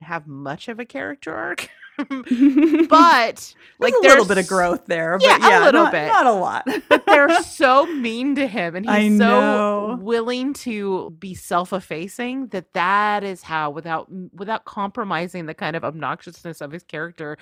have 0.00 0.26
much 0.26 0.68
of 0.68 0.78
a 0.78 0.84
character 0.84 1.34
arc, 1.34 1.68
but 1.98 3.54
like 3.78 3.92
There's 3.92 4.04
a 4.04 4.08
little 4.08 4.24
bit 4.24 4.38
of 4.38 4.46
growth 4.46 4.86
there, 4.86 5.18
but 5.18 5.26
Yeah, 5.26 5.38
yeah, 5.40 5.62
a 5.62 5.64
little 5.64 5.82
not, 5.84 5.92
bit. 5.92 6.06
not 6.08 6.26
a 6.26 6.32
lot. 6.32 6.66
but 6.88 7.04
they're 7.06 7.42
so 7.42 7.86
mean 7.86 8.34
to 8.36 8.46
him 8.46 8.76
and 8.76 8.88
he's 8.88 9.18
so 9.18 9.98
willing 10.00 10.52
to 10.54 11.10
be 11.18 11.34
self-effacing 11.34 12.48
that 12.48 12.72
that 12.74 13.24
is 13.24 13.42
how 13.42 13.70
without 13.70 14.08
without 14.32 14.64
compromising 14.64 15.46
the 15.46 15.54
kind 15.54 15.76
of 15.76 15.82
obnoxiousness 15.82 16.60
of 16.60 16.70
his 16.72 16.82
character 16.84 17.36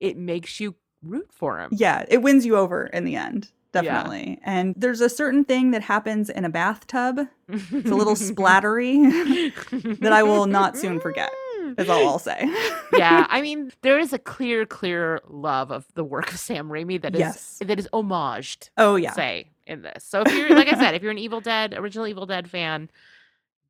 it 0.00 0.16
makes 0.16 0.60
you 0.60 0.74
root 1.06 1.28
for 1.32 1.58
him 1.60 1.70
yeah, 1.72 2.04
it 2.08 2.22
wins 2.22 2.44
you 2.46 2.56
over 2.56 2.86
in 2.86 3.04
the 3.04 3.16
end. 3.16 3.50
Yeah. 3.74 3.82
Definitely. 3.82 4.38
And 4.44 4.72
there's 4.76 5.00
a 5.00 5.08
certain 5.08 5.44
thing 5.44 5.72
that 5.72 5.82
happens 5.82 6.30
in 6.30 6.44
a 6.44 6.48
bathtub. 6.48 7.18
It's 7.48 7.90
a 7.90 7.94
little 7.94 8.14
splattery 8.14 9.52
that 10.00 10.12
I 10.12 10.22
will 10.22 10.46
not 10.46 10.76
soon 10.78 11.00
forget. 11.00 11.28
is 11.76 11.88
all 11.88 12.06
I'll 12.06 12.18
say. 12.20 12.38
yeah, 12.96 13.26
I 13.28 13.42
mean, 13.42 13.72
there 13.82 13.98
is 13.98 14.12
a 14.12 14.18
clear, 14.20 14.64
clear 14.64 15.20
love 15.26 15.72
of 15.72 15.86
the 15.94 16.04
work 16.04 16.30
of 16.32 16.38
Sam 16.38 16.68
Raimi 16.68 17.02
that 17.02 17.14
is 17.16 17.18
Yes. 17.18 17.58
that 17.66 17.78
is 17.80 17.88
homaged, 17.92 18.70
Oh 18.76 18.94
yeah. 18.94 19.10
say, 19.12 19.50
in 19.66 19.82
this. 19.82 20.04
So 20.04 20.22
if 20.24 20.32
you're 20.32 20.54
like 20.54 20.72
I 20.72 20.78
said, 20.78 20.94
if 20.94 21.02
you're 21.02 21.10
an 21.10 21.18
Evil 21.18 21.40
Dead, 21.40 21.74
original 21.74 22.06
Evil 22.06 22.26
Dead 22.26 22.48
fan, 22.48 22.88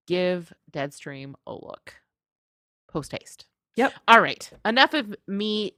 give 0.06 0.52
Deadstream 0.70 1.32
a 1.46 1.52
look. 1.54 1.94
Post 2.88 3.12
haste. 3.12 3.46
Yep. 3.76 3.94
All 4.06 4.20
right. 4.20 4.50
Enough 4.66 4.92
of 4.92 5.16
me 5.26 5.72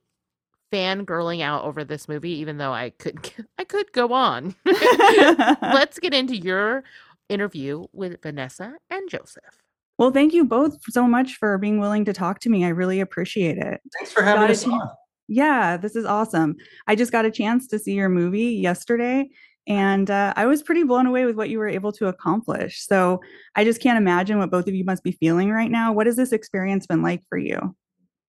fangirling 0.73 1.42
out 1.42 1.64
over 1.64 1.85
this 1.85 2.08
movie, 2.08 2.32
even 2.38 2.58
though 2.58 2.73
I 2.73 2.90
could 2.90 3.32
I 3.58 3.64
could 3.64 3.92
go 3.92 4.12
on. 4.12 4.54
Let's 4.64 5.99
get 5.99 6.14
into 6.14 6.37
your 6.37 6.85
interview 7.28 7.87
with 7.92 8.23
Vanessa 8.23 8.75
and 8.90 9.08
Joseph. 9.11 9.62
well, 9.99 10.11
thank 10.11 10.32
you 10.32 10.44
both 10.44 10.76
so 10.88 11.06
much 11.08 11.35
for 11.37 11.58
being 11.58 11.80
willing 11.80 12.04
to 12.04 12.12
talk 12.12 12.40
to 12.40 12.50
me. 12.50 12.64
I 12.64 12.68
really 12.68 13.00
appreciate 13.00 13.58
it. 13.58 13.80
Thanks 13.96 14.12
for 14.12 14.23
having 14.23 14.42
Got 14.42 14.50
us 14.50 14.66
on. 14.66 14.90
Yeah, 15.28 15.76
this 15.76 15.96
is 15.96 16.04
awesome. 16.04 16.54
I 16.87 16.94
just 16.94 17.11
got 17.11 17.25
a 17.25 17.30
chance 17.32 17.66
to 17.68 17.78
see 17.80 17.94
your 17.94 18.08
movie 18.08 18.54
yesterday, 18.54 19.28
and 19.66 20.08
uh, 20.08 20.32
I 20.37 20.46
was 20.46 20.62
pretty 20.62 20.85
blown 20.85 21.06
away 21.06 21.25
with 21.25 21.35
what 21.35 21.49
you 21.50 21.58
were 21.58 21.66
able 21.66 21.90
to 21.92 22.06
accomplish. 22.06 22.87
So 22.87 23.20
I 23.56 23.64
just 23.64 23.80
can't 23.80 23.99
imagine 23.99 24.38
what 24.38 24.52
both 24.52 24.68
of 24.68 24.75
you 24.75 24.85
must 24.85 25.02
be 25.02 25.12
feeling 25.12 25.50
right 25.50 25.70
now. 25.70 25.92
What 25.92 26.06
has 26.06 26.14
this 26.14 26.30
experience 26.30 26.87
been 26.87 27.02
like 27.02 27.25
for 27.28 27.38
you? 27.38 27.75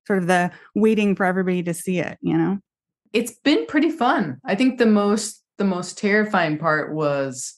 Sort 0.07 0.19
of 0.19 0.27
the 0.27 0.49
waiting 0.73 1.15
for 1.17 1.25
everybody 1.25 1.61
to 1.63 1.73
see 1.73 1.99
it, 1.99 2.17
you 2.21 2.37
know? 2.37 2.57
it's 3.13 3.31
been 3.31 3.65
pretty 3.67 3.89
fun. 3.89 4.37
I 4.45 4.55
think 4.55 4.77
the 4.79 4.85
most 4.85 5.43
the 5.57 5.63
most 5.65 5.97
terrifying 5.97 6.57
part 6.57 6.93
was 6.93 7.55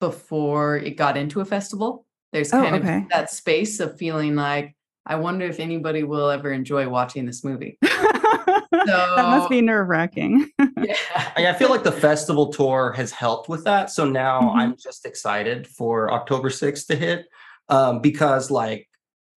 before 0.00 0.76
it 0.76 0.96
got 0.96 1.16
into 1.16 1.40
a 1.40 1.44
festival. 1.44 2.06
There's 2.32 2.52
Oh, 2.52 2.62
kind 2.62 2.76
okay. 2.76 2.98
of 2.98 3.08
that 3.10 3.30
space 3.30 3.78
of 3.80 3.96
feeling 3.98 4.36
like 4.36 4.74
I 5.06 5.16
wonder 5.16 5.44
if 5.46 5.58
anybody 5.60 6.02
will 6.04 6.30
ever 6.30 6.52
enjoy 6.52 6.88
watching 6.88 7.26
this 7.26 7.42
movie. 7.42 7.78
that 7.82 9.16
must 9.16 9.50
be 9.50 9.60
nerve 9.60 9.88
wracking. 9.88 10.48
Yeah. 10.82 10.96
I 11.36 11.46
I 11.48 11.52
feel 11.54 11.68
like 11.70 11.84
the 11.84 11.92
festival 11.92 12.48
tour 12.52 12.92
has 12.96 13.12
helped 13.12 13.48
with 13.48 13.64
that. 13.64 13.90
So 13.90 14.04
now 14.04 14.40
Mhm. 14.40 14.56
I'm 14.56 14.76
just 14.76 15.04
excited 15.06 15.66
for 15.66 16.12
October 16.12 16.48
6th 16.50 16.86
to 16.88 16.96
hit 16.96 17.26
um, 17.68 18.00
because, 18.00 18.50
like, 18.50 18.88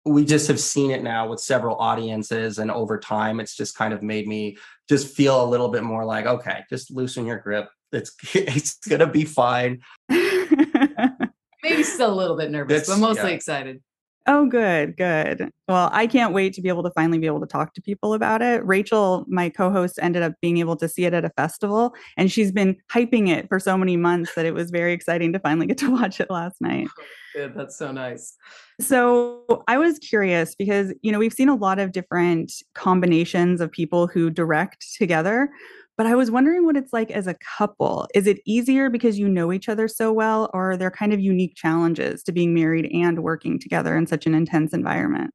we 0.04 0.25
just 0.25 0.49
have 0.49 0.59
seen 0.59 0.90
it 0.90 1.02
now 1.02 1.28
with 1.28 1.40
several 1.40 1.76
audiences, 1.76 2.59
and 2.59 2.71
over 2.71 2.99
time, 2.99 3.40
it's 3.40 3.56
just 3.56 3.76
kind 3.76 3.94
of 3.94 4.02
made 4.02 4.26
me 4.26 4.56
just 4.88 5.14
feel 5.14 5.44
a 5.44 5.47
little 5.47 5.68
bit 5.68 5.85
more 5.85 6.04
like, 6.04 6.26
okay, 6.26 6.64
just 6.68 6.90
loosen 6.90 7.26
your 7.26 7.38
grip. 7.38 7.68
It's 7.92 8.12
it's 8.35 8.76
gonna 8.87 9.06
be 9.06 9.25
fine. 9.25 9.82
Maybe 10.09 11.85
still 11.85 12.12
a 12.12 12.14
little 12.14 12.37
bit 12.37 12.50
nervous, 12.50 12.88
but 12.88 12.99
mostly 12.99 13.30
yeah. 13.30 13.37
excited. 13.37 13.82
Oh, 14.29 14.47
good, 14.47 14.97
good. 14.97 15.50
Well, 15.67 15.91
I 15.93 16.07
can't 16.07 16.33
wait 16.33 16.52
to 16.55 16.62
be 16.62 16.69
able 16.69 16.85
to 16.85 16.93
finally 16.93 17.19
be 17.19 17.26
able 17.26 17.41
to 17.41 17.47
talk 17.47 17.75
to 17.75 17.83
people 17.83 18.14
about 18.14 18.41
it. 18.41 18.64
Rachel, 18.64 19.25
my 19.29 19.49
co 19.49 19.71
host, 19.71 19.99
ended 20.00 20.23
up 20.23 20.35
being 20.41 20.59
able 20.59 20.76
to 20.76 20.88
see 20.88 21.05
it 21.05 21.12
at 21.12 21.25
a 21.25 21.31
festival, 21.31 21.93
and 22.17 22.31
she's 22.31 22.52
been 22.52 22.76
hyping 22.93 23.29
it 23.29 23.49
for 23.49 23.59
so 23.59 23.76
many 23.76 23.97
months 23.97 24.35
that 24.37 24.47
it 24.47 24.55
was 24.55 24.71
very 24.71 24.93
exciting 24.93 25.33
to 25.33 25.41
finally 25.41 25.67
get 25.67 25.79
to 25.79 25.91
watch 26.00 26.21
it 26.21 26.31
last 26.31 26.61
night. 26.61 26.87
Oh, 26.88 27.02
good. 27.35 27.55
That's 27.57 27.76
so 27.76 27.91
nice. 27.91 28.37
So 28.81 29.64
I 29.67 29.76
was 29.76 29.99
curious 29.99 30.55
because, 30.55 30.93
you 31.02 31.11
know, 31.11 31.19
we've 31.19 31.33
seen 31.33 31.49
a 31.49 31.57
lot 31.57 31.81
of 31.81 31.91
different 31.91 32.52
combinations 32.75 33.61
of 33.61 33.73
people 33.73 34.07
who 34.07 34.31
direct 34.31 34.87
together, 34.97 35.50
but 35.97 36.07
I 36.07 36.15
was 36.15 36.31
wondering 36.31 36.65
what 36.65 36.77
it's 36.77 36.93
like 36.93 37.11
as 37.11 37.27
a 37.27 37.35
couple. 37.35 38.09
Is 38.15 38.27
it 38.27 38.41
easier 38.47 38.91
because 38.91 39.19
you 39.19 39.29
know 39.29 39.53
each 39.53 39.69
other 39.69 39.89
so 39.89 40.13
well, 40.13 40.51
or 40.55 40.73
are 40.73 40.77
there 40.77 40.91
kind 40.91 41.13
of 41.13 41.21
unique 41.21 41.55
challenges 41.55 42.23
to 42.25 42.33
being 42.33 42.55
married 42.55 42.91
and 42.93 43.23
working 43.23 43.59
together 43.59 43.97
in 43.97 44.07
such 44.07 44.27
an 44.27 44.35
intense 44.35 44.73
environment? 44.73 45.33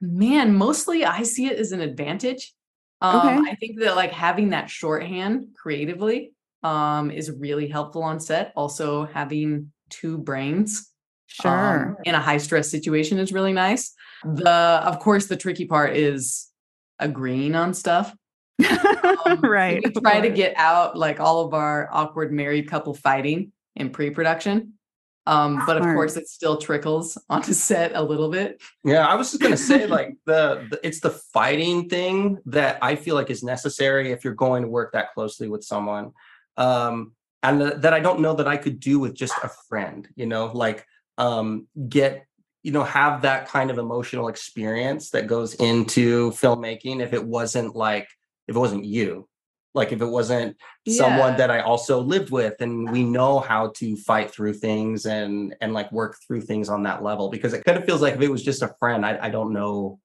Man, 0.00 0.54
mostly 0.54 1.04
I 1.04 1.22
see 1.22 1.46
it 1.46 1.58
as 1.58 1.72
an 1.72 1.80
advantage. 1.80 2.52
Um, 3.00 3.18
Okay. 3.18 3.50
I 3.50 3.54
think 3.56 3.78
that 3.80 3.96
like 3.96 4.12
having 4.12 4.50
that 4.50 4.68
shorthand 4.70 5.46
creatively 5.56 6.32
um, 6.62 7.10
is 7.10 7.30
really 7.30 7.68
helpful 7.68 8.02
on 8.02 8.20
set. 8.20 8.52
Also, 8.56 9.04
having 9.06 9.72
two 9.90 10.18
brains 10.18 10.88
Sure. 11.26 11.86
um, 11.88 11.96
in 12.04 12.14
a 12.14 12.20
high 12.20 12.36
stress 12.36 12.70
situation 12.70 13.18
is 13.18 13.32
really 13.32 13.52
nice. 13.52 13.92
The 14.24 14.50
of 14.50 14.98
course 14.98 15.26
the 15.26 15.36
tricky 15.36 15.64
part 15.64 15.96
is 15.96 16.48
agreeing 16.98 17.54
on 17.54 17.72
stuff. 17.74 18.14
Um, 18.64 19.40
right. 19.42 19.82
We 19.84 19.92
try 19.92 20.20
to 20.20 20.30
get 20.30 20.54
out 20.56 20.96
like 20.96 21.20
all 21.20 21.46
of 21.46 21.54
our 21.54 21.88
awkward 21.92 22.32
married 22.32 22.68
couple 22.68 22.94
fighting 22.94 23.52
in 23.76 23.90
pre-production. 23.90 24.74
Um, 25.24 25.62
but 25.66 25.76
of 25.76 25.84
Smart. 25.84 25.96
course 25.96 26.16
it 26.16 26.28
still 26.28 26.56
trickles 26.56 27.16
onto 27.30 27.52
set 27.52 27.92
a 27.94 28.02
little 28.02 28.28
bit. 28.28 28.60
Yeah, 28.84 29.06
I 29.06 29.14
was 29.14 29.30
just 29.30 29.42
gonna 29.42 29.56
say 29.56 29.86
like 29.86 30.16
the, 30.26 30.66
the 30.70 30.80
it's 30.82 31.00
the 31.00 31.10
fighting 31.10 31.88
thing 31.88 32.38
that 32.46 32.78
I 32.82 32.96
feel 32.96 33.14
like 33.14 33.30
is 33.30 33.44
necessary 33.44 34.10
if 34.10 34.24
you're 34.24 34.34
going 34.34 34.62
to 34.62 34.68
work 34.68 34.92
that 34.92 35.14
closely 35.14 35.48
with 35.48 35.62
someone, 35.62 36.12
um, 36.56 37.12
and 37.42 37.60
th- 37.60 37.74
that 37.78 37.94
I 37.94 38.00
don't 38.00 38.20
know 38.20 38.34
that 38.34 38.48
I 38.48 38.56
could 38.56 38.80
do 38.80 38.98
with 38.98 39.14
just 39.14 39.34
a 39.44 39.50
friend. 39.68 40.08
You 40.16 40.26
know, 40.26 40.46
like 40.46 40.84
um, 41.18 41.68
get 41.88 42.26
you 42.64 42.72
know 42.72 42.82
have 42.82 43.22
that 43.22 43.48
kind 43.48 43.70
of 43.70 43.78
emotional 43.78 44.26
experience 44.26 45.10
that 45.10 45.28
goes 45.28 45.54
into 45.54 46.32
filmmaking 46.32 47.00
if 47.00 47.12
it 47.12 47.24
wasn't 47.24 47.76
like 47.76 48.08
if 48.48 48.56
it 48.56 48.58
wasn't 48.58 48.84
you 48.84 49.28
like 49.74 49.92
if 49.92 50.02
it 50.02 50.06
wasn't 50.06 50.56
someone 50.88 51.36
that 51.36 51.50
i 51.50 51.60
also 51.60 52.00
lived 52.00 52.30
with 52.30 52.54
and 52.60 52.90
we 52.90 53.04
know 53.04 53.38
how 53.38 53.68
to 53.74 53.96
fight 53.96 54.30
through 54.30 54.52
things 54.52 55.06
and 55.06 55.54
and 55.60 55.72
like 55.72 55.90
work 55.92 56.16
through 56.26 56.40
things 56.40 56.68
on 56.68 56.82
that 56.82 57.02
level 57.02 57.30
because 57.30 57.52
it 57.52 57.64
kind 57.64 57.78
of 57.78 57.84
feels 57.84 58.02
like 58.02 58.14
if 58.14 58.20
it 58.20 58.30
was 58.30 58.42
just 58.42 58.62
a 58.62 58.74
friend 58.78 59.04
i, 59.06 59.18
I 59.20 59.30
don't 59.30 59.52
know 59.52 59.98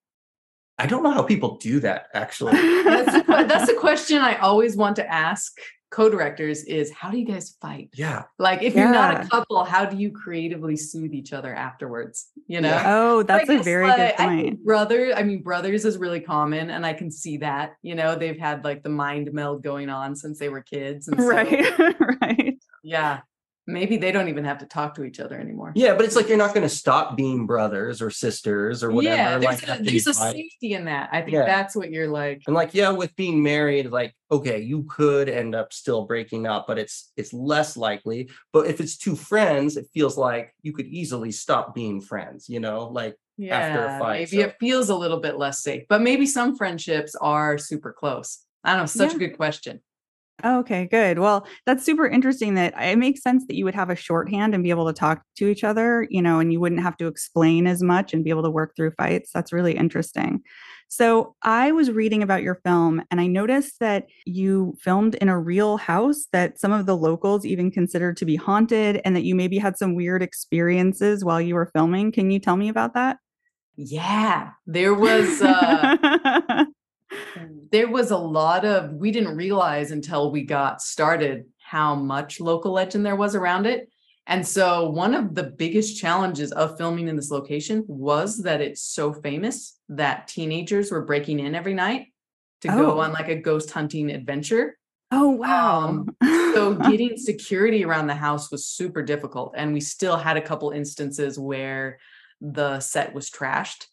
i 0.78 0.86
don't 0.86 1.04
know 1.04 1.12
how 1.12 1.24
people 1.24 1.58
do 1.58 1.80
that 1.80 2.08
actually 2.14 2.54
That's 2.84 3.12
the, 3.12 3.24
that's 3.48 3.68
the 3.68 3.74
question 3.80 4.20
I 4.22 4.36
always 4.38 4.76
want 4.76 4.96
to 4.98 5.12
ask 5.12 5.54
co-directors 5.90 6.64
is 6.64 6.92
how 6.92 7.10
do 7.10 7.18
you 7.18 7.26
guys 7.26 7.56
fight? 7.62 7.90
yeah 7.94 8.24
Like 8.40 8.62
if 8.62 8.76
you're 8.76 8.92
not 8.92 9.24
a 9.26 9.28
couple, 9.30 9.64
how 9.64 9.86
do 9.86 9.96
you 9.98 10.12
creatively 10.12 10.76
soothe 10.76 11.14
each 11.14 11.32
other 11.34 11.54
afterwards? 11.54 12.28
You 12.48 12.60
know? 12.62 12.70
Yeah. 12.70 12.84
Oh, 12.86 13.24
that's 13.24 13.50
a 13.50 13.60
very 13.64 13.88
like, 13.88 13.98
good 13.98 14.14
I 14.20 14.26
point. 14.28 14.66
brother, 14.66 15.14
I 15.16 15.24
mean, 15.24 15.42
brothers 15.42 15.86
is 15.86 15.98
really 15.98 16.20
common, 16.20 16.70
and 16.72 16.86
I 16.86 16.94
can 16.94 17.10
see 17.10 17.38
that. 17.38 17.76
You 17.82 17.96
know, 17.96 18.16
they've 18.16 18.38
had 18.38 18.66
like 18.66 18.84
the 18.84 18.90
mind 18.90 19.32
meld 19.32 19.64
going 19.64 19.90
on 19.90 20.16
since 20.16 20.40
they 20.40 20.50
were 20.50 20.62
kids, 20.62 21.08
and 21.08 21.20
so, 21.20 21.26
Right. 21.26 21.96
right. 22.22 22.58
yeah, 22.84 23.22
maybe 23.68 23.98
they 23.98 24.12
don't 24.12 24.30
even 24.30 24.46
have 24.46 24.58
to 24.60 24.66
talk 24.66 24.96
to 24.96 25.04
each 25.04 25.20
other 25.20 25.38
anymore. 25.38 25.74
Yeah, 25.76 25.94
but 25.94 26.06
it's 26.06 26.16
like 26.16 26.28
you're 26.30 26.38
not 26.38 26.54
going 26.54 26.68
to 26.68 26.74
stop 26.74 27.16
being 27.18 27.46
brothers 27.46 28.02
or 28.02 28.10
sisters 28.10 28.84
or 28.84 28.92
whatever. 28.92 29.16
Yeah, 29.16 29.36
like 29.50 29.62
there's, 29.62 29.80
a, 29.80 29.84
there's 29.84 30.08
a 30.08 30.14
safety 30.14 30.74
in 30.74 30.86
that. 30.86 31.10
I 31.12 31.22
think 31.22 31.34
Yeah. 31.34 31.46
that's 31.46 31.76
what 31.76 31.92
you're 31.92 32.08
like. 32.08 32.42
And 32.48 32.56
like, 32.56 32.74
yeah, 32.74 32.90
with 32.90 33.16
being 33.16 33.44
married, 33.44 33.88
like, 33.92 34.16
okay, 34.32 34.62
you 34.62 34.84
could 34.90 35.30
end 35.30 35.54
up 35.54 35.74
still 35.74 36.06
breaking 36.06 36.48
up, 36.48 36.66
but 36.68 36.80
it's 36.80 37.12
it's 37.18 37.34
less 37.34 37.78
likely. 37.78 38.30
But 38.54 38.68
if 38.68 38.80
it's 38.80 38.98
two 38.98 39.16
friends, 39.16 39.78
it 39.78 39.88
feels 39.94 40.18
like 40.18 40.56
you 40.64 40.74
could 40.74 40.88
easily 40.88 41.32
stop 41.32 41.76
being 41.76 42.02
friends, 42.02 42.48
you 42.50 42.60
know, 42.60 42.88
like 42.88 43.16
Yeah, 43.38 43.58
after 43.58 43.86
a 43.86 44.00
fight, 44.00 44.20
maybe 44.32 44.42
so- 44.44 44.48
it 44.48 44.56
feels 44.60 44.90
a 44.90 44.96
little 44.96 45.20
bit 45.20 45.38
less 45.38 45.62
safe, 45.62 45.84
but 45.90 46.02
maybe 46.02 46.26
some 46.26 46.56
friendships 46.56 47.16
are 47.16 47.58
super 47.58 47.92
close. 47.94 48.40
I 48.64 48.72
don't 48.72 48.82
know. 48.82 48.86
Such 48.88 49.12
Yeah. 49.12 49.16
a 49.16 49.20
good 49.20 49.38
question. 49.38 49.82
Okay, 50.46 50.86
good. 50.86 51.18
Well, 51.18 51.48
that's 51.66 51.84
super 51.84 52.08
interesting 52.08 52.54
that 52.56 52.76
it 52.78 53.00
makes 53.00 53.24
sense 53.24 53.46
that 53.48 53.56
you 53.56 53.66
would 53.66 53.74
have 53.74 53.90
a 53.90 53.96
shorthand 53.96 54.54
and 54.54 54.64
be 54.64 54.70
able 54.70 54.86
to 54.86 54.94
talk 54.94 55.24
to 55.38 55.48
each 55.48 55.64
other, 55.64 56.06
you 56.12 56.22
know, 56.22 56.40
and 56.40 56.54
you 56.54 56.60
wouldn't 56.60 56.84
have 56.84 56.96
to 56.98 57.08
explain 57.08 57.66
as 57.66 57.82
much 57.82 58.14
and 58.14 58.24
be 58.24 58.30
able 58.30 58.44
to 58.44 58.52
work 58.52 58.76
through 58.76 58.92
fights. 58.92 59.32
That's 59.34 59.52
really 59.52 59.76
interesting. 59.76 60.42
So, 60.90 61.36
I 61.42 61.72
was 61.72 61.90
reading 61.90 62.22
about 62.22 62.44
your 62.44 62.62
film 62.64 63.02
and 63.10 63.20
I 63.20 63.26
noticed 63.26 63.80
that 63.80 64.06
you 64.26 64.78
filmed 64.80 65.16
in 65.16 65.28
a 65.28 65.40
real 65.40 65.78
house 65.78 66.28
that 66.32 66.60
some 66.60 66.72
of 66.72 66.86
the 66.86 66.96
locals 66.96 67.44
even 67.44 67.72
considered 67.72 68.16
to 68.18 68.26
be 68.26 68.36
haunted 68.36 69.02
and 69.04 69.16
that 69.16 69.24
you 69.24 69.34
maybe 69.34 69.58
had 69.58 69.76
some 69.76 69.96
weird 69.96 70.22
experiences 70.22 71.26
while 71.26 71.42
you 71.42 71.56
were 71.56 71.72
filming. 71.74 72.12
Can 72.12 72.30
you 72.30 72.40
tell 72.40 72.58
me 72.58 72.70
about 72.70 72.94
that? 72.94 73.18
Yeah, 73.76 74.52
there 74.66 74.94
was 74.94 75.42
uh, 75.42 76.66
there 77.72 77.90
was 77.90 78.12
a 78.12 78.18
lot 78.18 78.66
of 78.66 78.94
we 78.94 79.12
didn't 79.12 79.36
realize 79.36 79.92
until 79.92 80.32
we 80.32 80.44
got 80.44 80.82
started 80.82 81.46
how 81.60 81.96
much 81.96 82.40
local 82.40 82.72
legend 82.74 83.06
there 83.06 83.16
was 83.16 83.36
around 83.36 83.66
it. 83.66 83.90
And 84.26 84.46
so 84.46 84.90
one 84.90 85.14
of 85.14 85.36
the 85.36 85.44
biggest 85.44 85.98
challenges 86.00 86.52
of 86.52 86.78
filming 86.78 87.08
in 87.08 87.16
this 87.16 87.32
location 87.32 87.84
was 87.88 88.44
that 88.44 88.60
it's 88.62 88.82
so 88.82 89.14
famous 89.14 89.80
that 89.90 90.28
teenagers 90.28 90.92
were 90.92 91.06
breaking 91.06 91.40
in 91.40 91.56
every 91.56 91.74
night 91.74 92.08
to 92.62 92.70
Oh. 92.72 92.76
go 92.76 93.00
on 93.00 93.14
like 93.14 93.30
a 93.30 93.36
ghost 93.36 93.72
hunting 93.72 94.10
adventure. 94.12 94.78
oh, 95.12 95.30
wow. 95.30 95.88
Um, 95.88 96.16
so 96.54 96.74
getting 96.90 97.16
security 97.16 97.86
around 97.86 98.08
the 98.08 98.16
house 98.16 98.52
was 98.52 98.66
super 98.66 99.02
difficult 99.02 99.54
and 99.56 99.72
we 99.72 99.80
still 99.80 100.18
had 100.18 100.36
a 100.36 100.42
couple 100.42 100.72
instances 100.72 101.40
where 101.40 101.98
the 102.42 102.82
set 102.82 103.14
was 103.14 103.30
trashed 103.30 103.86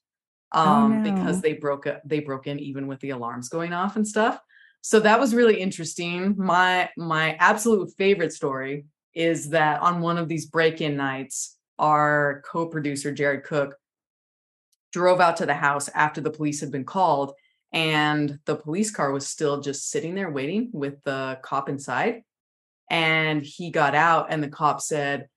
um 0.55 1.03
because 1.03 1.37
no. 1.37 1.41
they 1.43 1.53
broke 1.55 1.87
they 2.05 2.21
broke 2.21 2.47
in 2.47 2.59
even 2.59 2.87
with 2.87 3.01
the 3.01 3.11
alarms 3.11 3.49
going 3.49 3.73
off 3.73 3.97
and 3.97 4.07
stuff. 4.07 4.41
So 4.81 5.01
that 5.01 5.19
was 5.19 5.35
really 5.35 5.61
interesting. 5.61 6.35
My 6.37 6.91
my 6.97 7.35
absolute 7.35 7.93
favorite 7.97 8.33
story 8.33 8.87
is 9.15 9.51
that 9.51 9.81
on 9.81 10.01
one 10.01 10.19
of 10.19 10.29
these 10.29 10.47
break-in 10.47 10.97
nights 10.97 11.57
our 11.79 12.43
co-producer 12.47 13.13
jared 13.13 13.43
cook 13.43 13.75
drove 14.93 15.21
out 15.21 15.37
to 15.39 15.47
the 15.47 15.55
house 15.55 15.89
after 15.95 16.21
the 16.21 16.31
police 16.31 16.61
had 16.61 16.71
been 16.71 16.85
called 16.85 17.33
and 17.73 18.39
the 18.45 18.55
police 18.55 18.93
car 18.93 19.11
was 19.11 19.27
still 19.27 19.61
just 19.61 19.91
sitting 19.91 20.15
there 20.15 20.31
waiting 20.31 20.71
with 20.73 21.03
the 21.03 21.37
cop 21.43 21.69
inside. 21.69 22.23
And 22.89 23.43
he 23.43 23.71
got 23.71 23.97
out 23.97 24.27
and 24.31 24.41
the 24.43 24.49
cop 24.49 24.81
said 24.81 25.29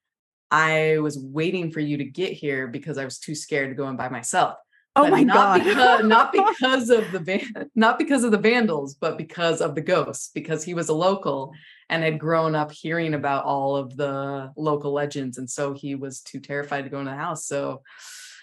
i 0.49 0.97
was 0.99 1.19
waiting 1.19 1.71
for 1.71 1.79
you 1.81 1.97
to 1.97 2.05
get 2.05 2.31
here 2.31 2.67
because 2.67 2.97
i 2.97 3.03
was 3.03 3.19
too 3.19 3.35
scared 3.35 3.69
to 3.69 3.75
go 3.75 3.89
in 3.89 3.97
by 3.97 4.07
myself 4.07 4.55
oh, 4.97 5.09
my 5.09 5.23
not 5.23 5.59
God. 5.59 5.63
because 5.63 6.05
not 6.05 6.31
because 6.59 6.89
of 6.89 7.11
the 7.11 7.19
van- 7.19 7.69
not 7.75 7.97
because 7.97 8.23
of 8.23 8.31
the 8.31 8.37
vandals 8.37 8.95
but 8.95 9.17
because 9.17 9.61
of 9.61 9.75
the 9.75 9.81
ghosts 9.81 10.31
because 10.33 10.63
he 10.63 10.73
was 10.73 10.89
a 10.89 10.93
local 10.93 11.53
and 11.89 12.03
had 12.03 12.19
grown 12.19 12.53
up 12.55 12.71
hearing 12.71 13.13
about 13.13 13.45
all 13.45 13.75
of 13.75 13.95
the 13.95 14.51
local 14.57 14.91
legends 14.91 15.37
and 15.37 15.49
so 15.49 15.73
he 15.73 15.95
was 15.95 16.21
too 16.21 16.39
terrified 16.39 16.83
to 16.83 16.89
go 16.89 16.99
in 16.99 17.05
the 17.05 17.15
house 17.15 17.45
so 17.45 17.81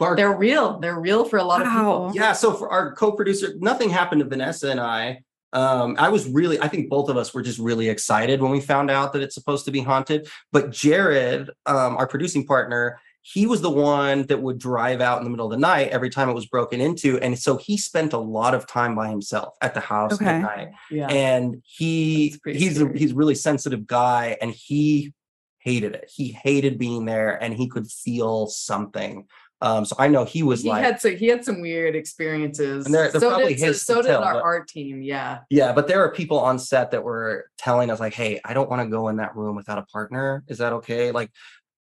our- 0.01 0.17
they're 0.17 0.37
real 0.37 0.79
they're 0.81 0.99
real 0.99 1.25
for 1.25 1.39
a 1.39 1.45
lot 1.45 1.63
of 1.63 1.69
people 1.69 2.13
yeah. 2.15 2.33
So 2.33 2.53
for 2.53 2.71
our 2.71 2.95
co-producer, 2.95 3.55
nothing 3.59 3.91
happened 3.91 4.21
to 4.21 4.27
Vanessa 4.29 4.71
and 4.71 4.81
I. 4.81 5.23
Um, 5.53 5.95
I 5.99 6.09
was 6.09 6.29
really, 6.29 6.61
I 6.61 6.69
think 6.69 6.91
both 6.91 7.09
of 7.09 7.17
us 7.17 7.33
were 7.33 7.43
just 7.43 7.59
really 7.59 7.89
excited 7.89 8.43
when 8.43 8.51
we 8.51 8.61
found 8.61 8.91
out 8.91 9.13
that 9.13 9.23
it's 9.23 9.35
supposed 9.35 9.65
to 9.67 9.71
be 9.71 9.81
haunted. 9.81 10.29
But 10.51 10.71
Jared, 10.73 11.51
um, 11.67 11.97
our 11.97 12.09
producing 12.09 12.45
partner, 12.47 12.99
he 13.27 13.47
was 13.47 13.63
the 13.63 13.71
one 13.71 14.27
that 14.27 14.43
would 14.43 14.59
drive 14.59 15.01
out 15.01 15.17
in 15.19 15.25
the 15.25 15.31
middle 15.31 15.47
of 15.47 15.51
the 15.53 15.57
night 15.59 15.89
every 15.89 16.11
time 16.11 16.29
it 16.29 16.35
was 16.35 16.45
broken 16.45 16.79
into. 16.79 17.19
And 17.21 17.39
so 17.39 17.57
he 17.57 17.79
spent 17.79 18.13
a 18.13 18.19
lot 18.19 18.55
of 18.55 18.67
time 18.67 18.95
by 18.95 19.09
himself 19.09 19.55
at 19.63 19.73
the 19.73 19.81
house 19.81 20.13
Okay. 20.13 20.27
at 20.27 20.43
night. 20.43 20.69
yeah 20.91 21.07
and 21.09 21.63
he 21.65 22.29
That's 22.29 22.41
pretty 22.41 22.59
he's 22.59 22.81
a, 22.83 22.89
he's 22.95 23.13
a 23.13 23.15
really 23.15 23.35
sensitive 23.35 23.87
guy 23.87 24.37
and 24.43 24.51
he 24.53 25.15
hated 25.59 25.95
it 25.95 26.11
he 26.15 26.29
hated 26.33 26.79
being 26.79 27.07
there 27.07 27.43
and 27.43 27.55
he 27.55 27.67
could 27.67 27.87
feel 27.91 28.47
something 28.47 29.27
um 29.63 29.87
so 29.87 29.97
i 29.99 30.07
know 30.07 30.27
he 30.27 30.43
was 30.43 30.61
he 30.63 30.69
like 30.69 30.85
had 30.85 31.01
so 31.01 31.09
he 31.17 31.27
had 31.29 31.43
some 31.43 31.63
weird 31.63 31.97
experiences. 31.97 32.85
And 32.85 32.95
they're- 32.95 33.11
they're 33.11 33.21
so 33.23 33.31
probably 33.31 33.55
did, 33.55 33.65
his 33.69 33.79
to 33.79 33.85
so 33.87 34.03
did 34.03 34.09
tell, 34.09 34.23
our 34.23 34.35
but- 34.35 34.43
art 34.43 34.69
team. 34.69 35.01
Yeah. 35.01 35.39
yeah 35.49 35.73
but 35.73 35.89
there 35.89 36.03
are 36.05 36.11
people 36.13 36.39
on 36.39 36.59
set 36.59 36.91
that 36.91 37.03
were 37.03 37.47
telling 37.57 37.89
us 37.91 37.99
like 38.01 38.13
hey 38.13 38.39
i 38.45 38.53
don't 38.53 38.69
want 38.69 38.83
to 38.83 38.89
go 38.91 39.09
in 39.09 39.17
that 39.17 39.35
room 39.35 39.57
without 39.57 39.79
a 39.79 39.83
partner 39.85 40.45
is 40.49 40.59
that 40.59 40.75
okay 40.75 41.11
like 41.13 41.31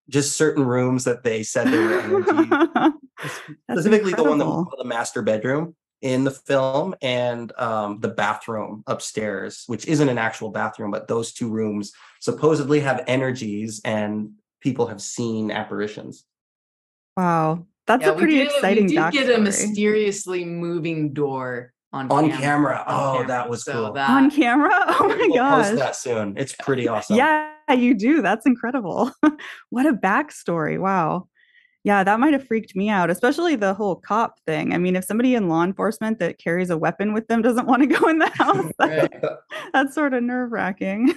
just 0.08 0.36
certain 0.36 0.64
rooms 0.64 1.04
that 1.04 1.22
they 1.22 1.42
said 1.42 1.68
they 1.68 1.78
were 1.78 2.00
energy 2.00 2.48
That's 3.68 3.80
specifically 3.82 4.12
the 4.14 4.22
one 4.24 4.38
that 4.38 4.44
we 4.46 4.50
incredible. 4.50 4.64
call 4.66 4.78
the 4.78 4.88
master 4.88 5.22
bedroom 5.22 5.74
in 6.02 6.22
the 6.24 6.30
film 6.30 6.94
and 7.02 7.52
um, 7.58 7.98
the 8.00 8.08
bathroom 8.08 8.84
upstairs, 8.86 9.64
which 9.66 9.86
isn't 9.86 10.08
an 10.08 10.16
actual 10.18 10.50
bathroom, 10.50 10.90
but 10.92 11.08
those 11.08 11.32
two 11.32 11.48
rooms 11.50 11.92
supposedly 12.20 12.80
have 12.80 13.02
energies 13.08 13.80
and 13.84 14.30
people 14.60 14.86
have 14.86 15.02
seen 15.02 15.50
apparitions. 15.50 16.24
Wow. 17.16 17.66
That's 17.88 18.04
yeah, 18.04 18.10
a 18.12 18.16
pretty 18.16 18.34
we 18.34 18.38
did, 18.44 18.46
exciting 18.52 18.86
We 18.86 18.94
did 18.96 19.12
get 19.12 19.34
a 19.36 19.40
mysteriously 19.40 20.44
moving 20.44 21.12
door 21.14 21.72
on 21.92 22.10
On 22.12 22.28
camera. 22.30 22.38
camera. 22.40 22.84
on 22.86 22.94
Oh, 22.94 23.12
camera. 23.14 23.26
that 23.28 23.50
was 23.50 23.64
So 23.64 23.72
cool. 23.72 23.92
that- 23.94 24.10
on 24.10 24.30
camera. 24.30 24.70
Oh 25.00 25.08
my 25.08 25.16
We'll 25.16 25.34
gosh. 25.34 25.66
post 25.66 25.78
that 25.78 25.96
soon. 25.96 26.34
It's 26.36 26.54
pretty 26.54 26.86
awesome. 26.86 27.16
Yeah, 27.16 27.52
you 27.72 27.94
do. 27.94 28.22
That's 28.22 28.46
incredible. 28.46 29.10
what 29.70 29.86
a 29.86 29.92
backstory. 29.92 30.78
Wow. 30.78 31.28
Yeah, 31.84 32.02
that 32.04 32.20
might 32.20 32.32
have 32.32 32.46
freaked 32.46 32.74
me 32.76 32.88
out, 32.90 33.08
especially 33.08 33.56
the 33.56 33.72
whole 33.72 33.96
cop 33.96 34.40
thing. 34.44 34.74
I 34.74 34.78
mean, 34.78 34.96
if 34.96 35.04
somebody 35.04 35.34
in 35.36 35.48
law 35.48 35.62
enforcement 35.64 36.18
that 36.18 36.36
carries 36.38 36.70
a 36.70 36.76
weapon 36.76 37.14
with 37.14 37.28
them 37.28 37.40
doesn't 37.40 37.66
want 37.68 37.82
to 37.82 37.86
go 37.86 38.08
in 38.08 38.18
the 38.18 38.28
house, 38.28 38.70
that's, 38.78 39.14
Right. 39.22 39.36
that's 39.72 39.94
sort 39.94 40.12
of 40.12 40.22
nerve 40.22 40.52
wracking. 40.52 41.14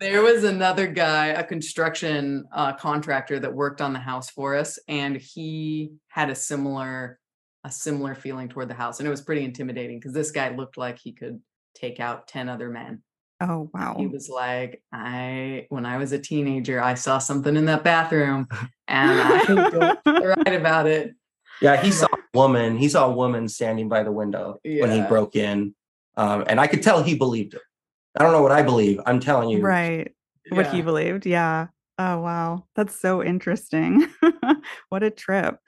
there 0.00 0.22
was 0.22 0.44
another 0.44 0.86
guy, 0.86 1.28
a 1.28 1.42
construction 1.42 2.44
uh, 2.52 2.74
contractor 2.74 3.40
that 3.40 3.52
worked 3.52 3.80
on 3.80 3.92
the 3.94 3.98
house 3.98 4.30
for 4.30 4.54
us, 4.54 4.78
and 4.86 5.16
he 5.16 5.92
had 6.08 6.30
a 6.30 6.34
similar 6.34 7.18
a 7.64 7.70
similar 7.70 8.14
feeling 8.16 8.48
toward 8.48 8.68
the 8.68 8.74
house, 8.74 8.98
and 8.98 9.06
it 9.06 9.10
was 9.10 9.22
pretty 9.22 9.44
intimidating 9.44 9.98
because 9.98 10.12
this 10.12 10.32
guy 10.32 10.54
looked 10.54 10.76
like 10.76 10.98
he 10.98 11.12
could 11.12 11.40
take 11.74 12.00
out 12.00 12.26
ten 12.28 12.48
other 12.48 12.68
men. 12.68 13.02
Oh, 13.42 13.70
wow. 13.74 13.96
He 13.98 14.06
was 14.06 14.28
like, 14.28 14.82
I 14.92 15.66
when 15.68 15.84
I 15.84 15.98
was 15.98 16.12
a 16.12 16.18
teenager, 16.18 16.80
I 16.80 16.94
saw 16.94 17.18
something 17.18 17.56
in 17.56 17.66
that 17.66 17.84
bathroom, 17.84 18.48
and 18.88 19.20
I 19.20 19.44
don't 19.46 19.98
write 20.06 20.54
about 20.54 20.86
it. 20.86 21.14
Yeah, 21.60 21.76
he 21.76 21.92
saw 21.92 22.06
a 22.06 22.38
woman. 22.38 22.76
He 22.76 22.88
saw 22.88 23.08
a 23.08 23.12
woman 23.12 23.48
standing 23.48 23.88
by 23.88 24.02
the 24.02 24.12
window 24.12 24.60
when 24.64 24.90
he 24.90 25.02
broke 25.02 25.36
in. 25.36 25.74
Um, 26.16 26.44
and 26.46 26.60
I 26.60 26.66
could 26.66 26.82
tell 26.82 27.02
he 27.02 27.14
believed 27.16 27.54
it. 27.54 27.62
I 28.18 28.22
don't 28.22 28.32
know 28.32 28.42
what 28.42 28.52
I 28.52 28.62
believe. 28.62 29.00
I'm 29.06 29.20
telling 29.20 29.48
you. 29.48 29.62
Right. 29.62 30.12
What 30.50 30.66
he 30.66 30.82
believed. 30.82 31.24
Yeah. 31.24 31.68
Oh, 31.98 32.20
wow. 32.20 32.64
That's 32.74 32.98
so 32.98 33.22
interesting. 33.22 34.08
what 34.88 35.02
a 35.02 35.10
trip. 35.10 35.58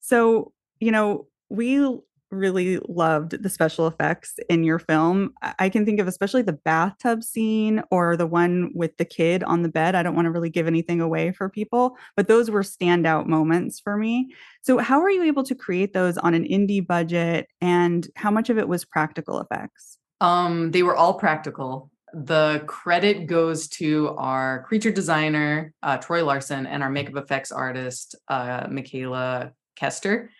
So, 0.00 0.52
you 0.80 0.90
know, 0.90 1.26
we 1.48 1.78
l- 1.78 2.04
really 2.36 2.78
loved 2.88 3.42
the 3.42 3.50
special 3.50 3.86
effects 3.86 4.34
in 4.48 4.64
your 4.64 4.78
film. 4.78 5.34
I 5.58 5.68
can 5.68 5.84
think 5.84 6.00
of 6.00 6.06
especially 6.06 6.42
the 6.42 6.52
bathtub 6.52 7.22
scene 7.22 7.82
or 7.90 8.16
the 8.16 8.26
one 8.26 8.70
with 8.74 8.96
the 8.96 9.04
kid 9.04 9.42
on 9.44 9.62
the 9.62 9.68
bed. 9.68 9.94
I 9.94 10.02
don't 10.02 10.14
want 10.14 10.26
to 10.26 10.30
really 10.30 10.50
give 10.50 10.66
anything 10.66 11.00
away 11.00 11.32
for 11.32 11.48
people, 11.48 11.96
but 12.16 12.28
those 12.28 12.50
were 12.50 12.62
standout 12.62 13.26
moments 13.26 13.80
for 13.80 13.96
me. 13.96 14.34
So, 14.62 14.78
how 14.78 15.00
are 15.00 15.10
you 15.10 15.22
able 15.24 15.44
to 15.44 15.54
create 15.54 15.92
those 15.92 16.18
on 16.18 16.34
an 16.34 16.44
indie 16.44 16.86
budget 16.86 17.48
and 17.60 18.08
how 18.16 18.30
much 18.30 18.50
of 18.50 18.58
it 18.58 18.68
was 18.68 18.84
practical 18.84 19.40
effects? 19.40 19.98
Um, 20.20 20.70
they 20.70 20.82
were 20.82 20.96
all 20.96 21.14
practical. 21.14 21.90
The 22.14 22.64
credit 22.66 23.26
goes 23.26 23.68
to 23.68 24.14
our 24.16 24.62
creature 24.62 24.90
designer, 24.90 25.74
uh, 25.82 25.98
Troy 25.98 26.24
Larson, 26.24 26.66
and 26.66 26.82
our 26.82 26.90
makeup 26.90 27.16
effects 27.16 27.52
artist, 27.52 28.14
uh, 28.28 28.66
Michaela 28.70 29.52
Kester. 29.76 30.30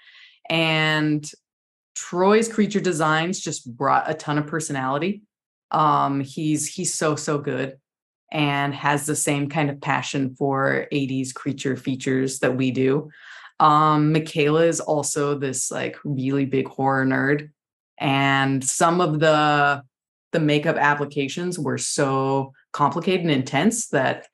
And 0.49 1.31
Troy's 1.97 2.49
creature 2.49 2.81
designs 2.81 3.41
just 3.41 3.75
brought 3.77 4.09
a 4.09 4.15
ton 4.15 4.39
of 4.39 4.47
personality. 4.47 5.23
Um, 5.73 6.21
he's 6.21 6.73
he's 6.73 6.95
so 6.95 7.17
so 7.17 7.39
good 7.39 7.79
and 8.31 8.75
has 8.75 9.07
the 9.07 9.17
same 9.17 9.49
kind 9.49 9.71
of 9.71 9.81
passion 9.81 10.37
for 10.37 10.87
80s 10.93 11.35
creature 11.35 11.77
features 11.77 12.41
that 12.41 12.57
we 12.57 12.71
do. 12.71 13.11
Um, 13.59 14.13
Michaela 14.13 14.65
is 14.65 14.81
also 14.81 15.39
this 15.39 15.71
like 15.71 15.97
really 16.05 16.45
big 16.45 16.69
horror 16.69 17.07
nerd 17.07 17.51
and 17.99 18.63
some 18.63 19.01
of 19.01 19.19
the 19.19 19.83
the 20.33 20.41
makeup 20.41 20.77
applications 20.77 21.59
were 21.59 21.79
so 21.79 22.53
complicated 22.73 23.23
and 23.23 23.31
intense 23.31 23.89
that 23.89 24.27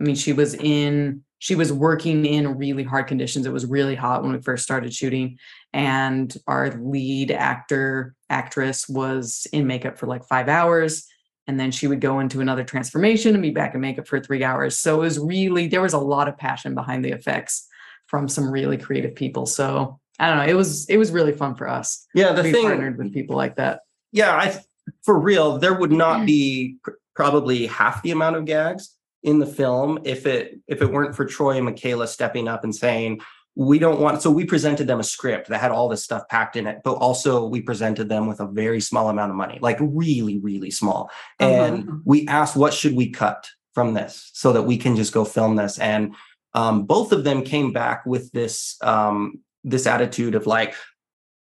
I 0.00 0.04
mean, 0.04 0.14
she 0.14 0.32
was 0.32 0.54
in, 0.54 1.22
she 1.40 1.54
was 1.54 1.72
working 1.72 2.26
in 2.26 2.58
really 2.58 2.84
hard 2.84 3.06
conditions. 3.06 3.46
It 3.46 3.52
was 3.52 3.64
really 3.64 3.94
hot 3.94 4.22
when 4.22 4.32
we 4.32 4.42
first 4.42 4.62
started 4.62 4.94
shooting. 4.94 5.38
And 5.72 6.32
our 6.46 6.70
lead 6.70 7.30
actor, 7.30 8.14
actress 8.28 8.86
was 8.86 9.46
in 9.50 9.66
makeup 9.66 9.98
for 9.98 10.06
like 10.06 10.26
five 10.26 10.48
hours. 10.50 11.06
And 11.46 11.58
then 11.58 11.70
she 11.70 11.86
would 11.86 12.02
go 12.02 12.20
into 12.20 12.42
another 12.42 12.62
transformation 12.62 13.34
and 13.34 13.42
be 13.42 13.50
back 13.50 13.74
in 13.74 13.80
makeup 13.80 14.06
for 14.06 14.20
three 14.20 14.44
hours. 14.44 14.76
So 14.76 14.96
it 14.96 15.04
was 15.04 15.18
really, 15.18 15.66
there 15.66 15.80
was 15.80 15.94
a 15.94 15.98
lot 15.98 16.28
of 16.28 16.36
passion 16.36 16.74
behind 16.74 17.02
the 17.04 17.12
effects 17.12 17.66
from 18.06 18.28
some 18.28 18.50
really 18.50 18.76
creative 18.76 19.14
people. 19.14 19.46
So 19.46 19.98
I 20.18 20.28
don't 20.28 20.36
know. 20.36 20.44
It 20.44 20.56
was, 20.56 20.90
it 20.90 20.98
was 20.98 21.10
really 21.10 21.32
fun 21.32 21.54
for 21.54 21.66
us. 21.66 22.06
Yeah, 22.14 22.32
the 22.32 22.42
thing 22.42 22.64
partnered 22.66 22.98
with 22.98 23.14
people 23.14 23.34
like 23.34 23.56
that. 23.56 23.80
yeah, 24.12 24.36
I 24.36 24.60
for 25.04 25.18
real, 25.18 25.56
there 25.56 25.72
would 25.72 25.90
not 25.90 26.26
be 26.26 26.76
probably 27.14 27.66
half 27.66 28.02
the 28.02 28.10
amount 28.10 28.36
of 28.36 28.44
gags 28.44 28.94
in 29.22 29.38
the 29.38 29.46
film 29.46 29.98
if 30.04 30.26
it 30.26 30.58
if 30.66 30.80
it 30.82 30.90
weren't 30.90 31.14
for 31.14 31.24
Troy 31.24 31.56
and 31.56 31.64
Michaela 31.64 32.06
stepping 32.06 32.48
up 32.48 32.64
and 32.64 32.74
saying 32.74 33.20
we 33.56 33.78
don't 33.78 34.00
want 34.00 34.22
so 34.22 34.30
we 34.30 34.44
presented 34.44 34.86
them 34.86 35.00
a 35.00 35.04
script 35.04 35.48
that 35.48 35.60
had 35.60 35.70
all 35.72 35.88
this 35.88 36.04
stuff 36.04 36.26
packed 36.28 36.56
in 36.56 36.66
it 36.66 36.78
but 36.84 36.92
also 36.94 37.44
we 37.46 37.60
presented 37.60 38.08
them 38.08 38.26
with 38.26 38.40
a 38.40 38.46
very 38.46 38.80
small 38.80 39.10
amount 39.10 39.30
of 39.30 39.36
money 39.36 39.58
like 39.60 39.76
really 39.80 40.38
really 40.38 40.70
small 40.70 41.10
and 41.38 41.88
Uh-huh. 41.88 41.98
we 42.04 42.26
asked 42.28 42.56
what 42.56 42.72
should 42.72 42.94
we 42.94 43.10
cut 43.10 43.48
from 43.74 43.92
this 43.94 44.30
so 44.32 44.52
that 44.52 44.62
we 44.62 44.76
can 44.76 44.96
just 44.96 45.12
go 45.12 45.24
film 45.24 45.56
this 45.56 45.78
and 45.78 46.14
um, 46.54 46.84
both 46.84 47.12
of 47.12 47.22
them 47.24 47.42
came 47.42 47.72
back 47.72 48.04
with 48.06 48.32
this 48.32 48.76
um, 48.82 49.40
this 49.64 49.86
attitude 49.86 50.34
of 50.34 50.46
like 50.46 50.74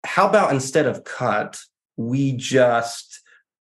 how 0.04 0.28
about 0.28 0.52
instead 0.52 0.86
of 0.86 1.04
cut 1.04 1.58
we 1.96 2.32
just 2.32 3.20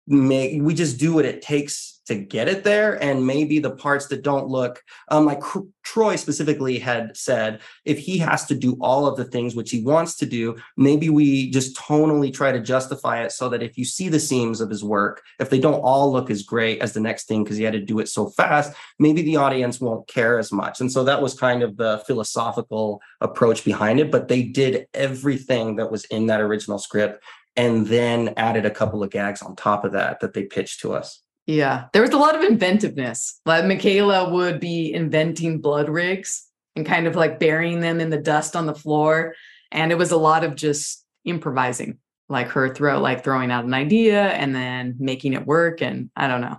make 0.07 0.61
we 0.61 0.75
just 0.75 0.99
do 0.99 1.15
what 1.15 1.25
it 1.25 1.41
takes 1.41 1.94
to 2.07 2.15
get 2.15 2.49
it 2.49 2.65
there 2.65 3.03
and 3.03 3.27
maybe 3.27 3.59
the 3.59 3.71
parts 3.71 4.07
that 4.07 4.23
don't 4.23 4.49
look 4.49 4.83
um 5.09 5.25
like 5.25 5.41
troy 5.83 6.17
specifically 6.17 6.79
had 6.79 7.17
said 7.17 7.61
if 7.85 7.99
he 7.99 8.19
has 8.19 8.47
to 8.47 8.55
do 8.55 8.77
all 8.81 9.07
of 9.07 9.17
the 9.17 9.25
things 9.25 9.55
which 9.55 9.71
he 9.71 9.83
wants 9.83 10.17
to 10.17 10.27
do 10.27 10.57
maybe 10.77 11.09
we 11.09 11.51
just 11.51 11.77
tonally 11.77 12.33
try 12.33 12.53
to 12.53 12.61
justify 12.61 13.23
it 13.23 13.33
so 13.33 13.49
that 13.49 13.63
if 13.63 13.77
you 13.79 13.85
see 13.85 14.09
the 14.09 14.21
seams 14.21 14.61
of 14.61 14.71
his 14.71 14.85
work 14.85 15.23
if 15.39 15.51
they 15.51 15.59
don't 15.59 15.81
all 15.81 16.13
look 16.13 16.31
as 16.31 16.43
great 16.43 16.81
as 16.81 16.93
the 16.93 17.01
next 17.01 17.27
thing 17.27 17.43
because 17.43 17.57
he 17.57 17.65
had 17.65 17.73
to 17.73 17.81
do 17.81 17.99
it 17.99 18.09
so 18.09 18.29
fast 18.31 18.73
maybe 18.99 19.23
the 19.23 19.37
audience 19.37 19.81
won't 19.81 20.07
care 20.09 20.39
as 20.39 20.53
much 20.53 20.81
and 20.81 20.91
so 20.91 21.05
that 21.05 21.23
was 21.23 21.35
kind 21.35 21.63
of 21.63 21.77
the 21.77 22.03
philosophical 22.07 23.01
approach 23.21 23.65
behind 23.65 23.99
it 24.01 24.11
but 24.11 24.29
they 24.29 24.43
did 24.43 24.87
everything 24.95 25.77
that 25.77 25.91
was 25.91 26.05
in 26.07 26.27
that 26.27 26.41
original 26.41 26.79
script 26.79 27.23
and 27.57 27.87
then 27.87 28.35
added 28.37 28.67
a 28.67 28.71
couple 28.71 29.03
of 29.03 29.11
gags 29.11 29.43
on 29.43 29.55
top 29.57 29.85
of 29.85 29.93
that 29.93 30.21
that 30.21 30.35
they 30.35 30.45
pitched 30.45 30.81
to 30.81 30.93
us. 30.93 31.24
Yeah, 31.47 31.87
there 31.93 32.03
was 32.03 32.13
a 32.13 32.19
lot 32.19 32.35
of 32.35 32.43
inventiveness. 32.43 33.41
Like 33.45 33.67
Michaela 33.67 34.31
would 34.33 34.61
be 34.61 34.93
inventing 34.93 35.61
blood 35.61 35.89
rigs 35.89 36.47
and 36.75 36.87
kind 36.87 37.07
of 37.07 37.17
like 37.17 37.39
burying 37.39 37.81
them 37.81 38.01
in 38.01 38.11
the 38.11 38.19
dust 38.19 38.57
on 38.57 38.67
the 38.67 38.75
floor. 38.75 39.35
And 39.71 39.93
it 39.93 39.99
was 39.99 40.11
a 40.11 40.17
lot 40.17 40.45
of 40.45 40.55
just 40.55 41.05
improvising, 41.25 41.99
like 42.29 42.49
her 42.49 42.73
throw, 42.75 42.99
like 42.99 43.23
throwing 43.23 43.51
out 43.51 43.65
an 43.65 43.75
idea 43.75 44.29
and 44.29 44.55
then 44.55 44.97
making 44.99 45.35
it 45.35 45.47
work. 45.47 45.83
And 45.83 46.11
I 46.17 46.29
don't 46.29 46.41
know. 46.41 46.59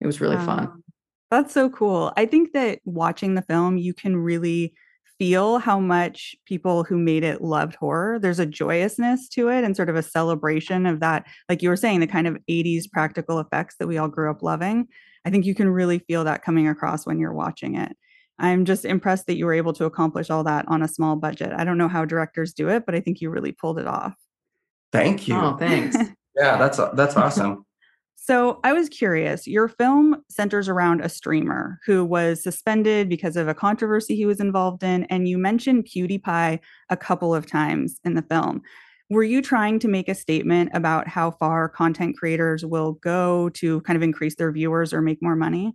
It 0.00 0.06
was 0.06 0.20
really 0.20 0.36
fun. 0.36 0.82
That's 1.30 1.52
so 1.52 1.68
cool. 1.68 2.12
I 2.16 2.26
think 2.26 2.52
that 2.52 2.78
watching 2.84 3.34
the 3.34 3.42
film, 3.42 3.76
you 3.76 3.92
can 3.92 4.16
really 4.16 4.74
feel 5.18 5.58
how 5.58 5.80
much 5.80 6.36
people 6.44 6.84
who 6.84 6.98
made 6.98 7.24
it 7.24 7.42
loved 7.42 7.74
horror. 7.76 8.18
There's 8.18 8.38
a 8.38 8.46
joyousness 8.46 9.28
to 9.30 9.48
it 9.48 9.64
and 9.64 9.76
sort 9.76 9.88
of 9.88 9.96
a 9.96 10.02
celebration 10.02 10.86
of 10.86 11.00
that, 11.00 11.26
like 11.48 11.62
you 11.62 11.68
were 11.68 11.76
saying, 11.76 12.00
the 12.00 12.06
kind 12.06 12.26
of 12.26 12.36
80s 12.48 12.90
practical 12.90 13.38
effects 13.38 13.76
that 13.78 13.86
we 13.86 13.98
all 13.98 14.08
grew 14.08 14.30
up 14.30 14.42
loving. 14.42 14.88
I 15.24 15.30
think 15.30 15.46
you 15.46 15.54
can 15.54 15.68
really 15.68 15.98
feel 16.00 16.24
that 16.24 16.44
coming 16.44 16.68
across 16.68 17.06
when 17.06 17.18
you're 17.18 17.32
watching 17.32 17.76
it. 17.76 17.96
I'm 18.38 18.64
just 18.64 18.84
impressed 18.84 19.26
that 19.26 19.36
you 19.36 19.46
were 19.46 19.54
able 19.54 19.72
to 19.74 19.86
accomplish 19.86 20.30
all 20.30 20.44
that 20.44 20.66
on 20.68 20.82
a 20.82 20.88
small 20.88 21.16
budget. 21.16 21.52
I 21.56 21.64
don't 21.64 21.78
know 21.78 21.88
how 21.88 22.04
directors 22.04 22.52
do 22.52 22.68
it, 22.68 22.84
but 22.84 22.94
I 22.94 23.00
think 23.00 23.20
you 23.20 23.30
really 23.30 23.52
pulled 23.52 23.78
it 23.78 23.86
off. 23.86 24.14
Thank 24.92 25.22
oh, 25.22 25.24
you. 25.26 25.34
Oh, 25.34 25.56
thanks. 25.58 25.96
Yeah, 26.38 26.58
that's 26.58 26.78
that's 26.92 27.16
awesome. 27.16 27.64
So 28.16 28.58
I 28.64 28.72
was 28.72 28.88
curious. 28.88 29.46
Your 29.46 29.68
film 29.68 30.24
centers 30.28 30.68
around 30.68 31.00
a 31.00 31.08
streamer 31.08 31.78
who 31.86 32.04
was 32.04 32.42
suspended 32.42 33.08
because 33.08 33.36
of 33.36 33.46
a 33.46 33.54
controversy 33.54 34.16
he 34.16 34.26
was 34.26 34.40
involved 34.40 34.82
in, 34.82 35.04
and 35.04 35.28
you 35.28 35.38
mentioned 35.38 35.84
PewDiePie 35.86 36.58
a 36.90 36.96
couple 36.96 37.34
of 37.34 37.46
times 37.46 38.00
in 38.04 38.14
the 38.14 38.22
film. 38.22 38.62
Were 39.10 39.22
you 39.22 39.40
trying 39.40 39.78
to 39.80 39.88
make 39.88 40.08
a 40.08 40.14
statement 40.14 40.70
about 40.74 41.06
how 41.06 41.30
far 41.30 41.68
content 41.68 42.16
creators 42.16 42.64
will 42.64 42.94
go 42.94 43.50
to 43.50 43.80
kind 43.82 43.96
of 43.96 44.02
increase 44.02 44.34
their 44.34 44.50
viewers 44.50 44.92
or 44.92 45.00
make 45.00 45.22
more 45.22 45.36
money? 45.36 45.74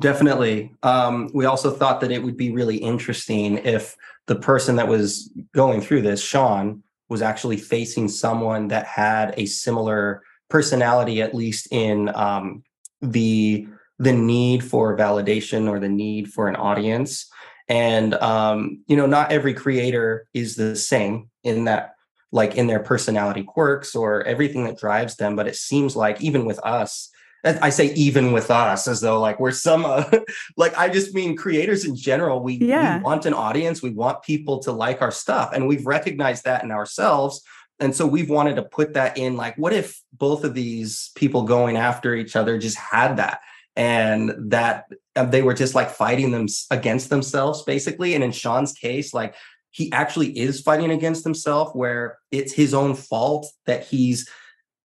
Definitely. 0.00 0.72
Um, 0.82 1.30
we 1.34 1.44
also 1.44 1.70
thought 1.70 2.00
that 2.00 2.12
it 2.12 2.22
would 2.22 2.36
be 2.36 2.52
really 2.52 2.76
interesting 2.76 3.58
if 3.58 3.96
the 4.26 4.36
person 4.36 4.76
that 4.76 4.88
was 4.88 5.32
going 5.54 5.80
through 5.80 6.02
this, 6.02 6.22
Shawn, 6.22 6.82
was 7.08 7.22
actually 7.22 7.56
facing 7.56 8.08
someone 8.08 8.68
that 8.68 8.86
had 8.86 9.34
a 9.36 9.46
similar 9.46 10.22
personality, 10.52 11.22
at 11.22 11.34
least 11.34 11.66
in 11.72 12.14
um, 12.14 12.62
the 13.00 13.66
the 13.98 14.12
need 14.12 14.62
for 14.62 14.96
validation 14.96 15.68
or 15.68 15.78
the 15.80 15.88
need 15.88 16.28
for 16.28 16.48
an 16.48 16.56
audience. 16.56 17.30
And 17.68 18.14
um, 18.14 18.82
you 18.86 18.96
know, 18.96 19.06
not 19.06 19.32
every 19.32 19.54
creator 19.54 20.26
is 20.34 20.56
the 20.56 20.76
same 20.76 21.30
in 21.42 21.64
that, 21.64 21.94
like 22.32 22.56
in 22.56 22.66
their 22.66 22.80
personality 22.80 23.44
quirks 23.44 23.94
or 23.94 24.22
everything 24.24 24.64
that 24.64 24.78
drives 24.78 25.16
them. 25.16 25.36
But 25.36 25.46
it 25.48 25.56
seems 25.56 25.96
like 25.96 26.20
even 26.20 26.44
with 26.44 26.60
us, 26.64 27.10
I 27.44 27.70
say 27.70 27.86
even 27.94 28.32
with 28.32 28.50
us 28.50 28.86
as 28.86 29.00
though 29.00 29.20
like 29.20 29.40
we're 29.40 29.50
some 29.52 29.84
uh, 29.84 30.04
like 30.56 30.76
I 30.78 30.88
just 30.88 31.14
mean 31.14 31.36
creators 31.36 31.84
in 31.84 31.96
general 31.96 32.42
we, 32.42 32.54
Yeah. 32.54 32.98
we 32.98 33.02
want 33.02 33.26
an 33.26 33.34
audience 33.34 33.82
we 33.82 33.90
want 33.90 34.22
people 34.22 34.60
to 34.60 34.72
like 34.72 35.02
our 35.02 35.10
stuff 35.10 35.50
and 35.52 35.66
we've 35.66 35.84
recognized 35.86 36.44
that 36.44 36.62
in 36.62 36.70
ourselves 36.70 37.42
and 37.82 37.94
so 37.94 38.06
we've 38.06 38.30
wanted 38.30 38.56
to 38.56 38.62
put 38.62 38.94
that 38.94 39.18
in 39.18 39.36
like 39.36 39.56
what 39.58 39.72
if 39.72 40.00
both 40.12 40.44
of 40.44 40.54
these 40.54 41.10
people 41.16 41.42
going 41.42 41.76
after 41.76 42.14
each 42.14 42.36
other 42.36 42.56
just 42.56 42.78
had 42.78 43.16
that? 43.16 43.40
And 43.74 44.34
that 44.52 44.84
they 45.14 45.42
were 45.42 45.54
just 45.54 45.74
like 45.74 45.90
fighting 45.90 46.30
them 46.30 46.46
against 46.70 47.10
themselves 47.10 47.62
basically. 47.62 48.14
And 48.14 48.22
in 48.22 48.30
Shawn's 48.30 48.72
case 48.72 49.12
like 49.12 49.34
he 49.70 49.90
actually 49.90 50.38
is 50.38 50.60
fighting 50.60 50.90
against 50.90 51.24
himself 51.24 51.74
where 51.74 52.18
it's 52.30 52.52
his 52.52 52.72
own 52.72 52.94
fault 52.94 53.46
that 53.66 53.84
he's 53.84 54.28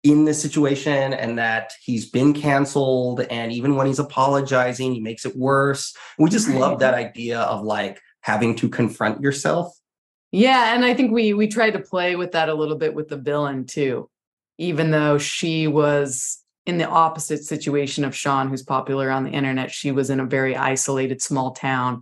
in 0.03 0.25
this 0.25 0.41
situation 0.41 1.13
and 1.13 1.39
that 1.39 1.73
he's 1.83 2.11
been 2.11 2.33
canceled. 2.33 3.21
And 3.31 3.53
even 3.53 3.77
when 3.77 3.87
he's 3.87 3.99
apologizing 4.01 4.95
he 4.95 5.01
makes 5.01 5.25
it 5.25 5.37
worse. 5.37 5.95
We 6.19 6.29
just 6.29 6.49
love 6.49 6.81
that 6.81 6.95
idea 6.95 7.41
of 7.41 7.63
like 7.63 8.01
having 8.23 8.57
to 8.57 8.69
confront 8.69 9.21
yourself 9.21 9.80
Yeah, 10.33 10.75
and 10.75 10.85
I 10.85 10.95
think 10.95 11.13
we 11.13 11.35
we 11.35 11.49
tried 11.49 11.73
to 11.73 11.81
play 11.81 12.17
with 12.17 12.33
that 12.33 12.49
a 12.49 12.55
little 12.55 12.77
bit 12.77 12.95
with 12.95 13.09
the 13.09 13.17
villain 13.17 13.67
too. 13.67 14.09
Even 14.59 14.91
though 14.91 15.19
she 15.19 15.67
was 15.67 16.43
in 16.67 16.79
the 16.79 16.89
opposite 16.89 17.43
situation 17.43 18.05
of 18.05 18.15
Shawn, 18.15 18.49
who's 18.49 18.63
popular 18.63 19.11
on 19.11 19.25
the 19.25 19.31
internet, 19.31 19.73
she 19.73 19.91
was 19.91 20.11
in 20.11 20.21
a 20.21 20.27
very 20.27 20.55
isolated 20.55 21.21
small 21.21 21.53
town. 21.53 22.01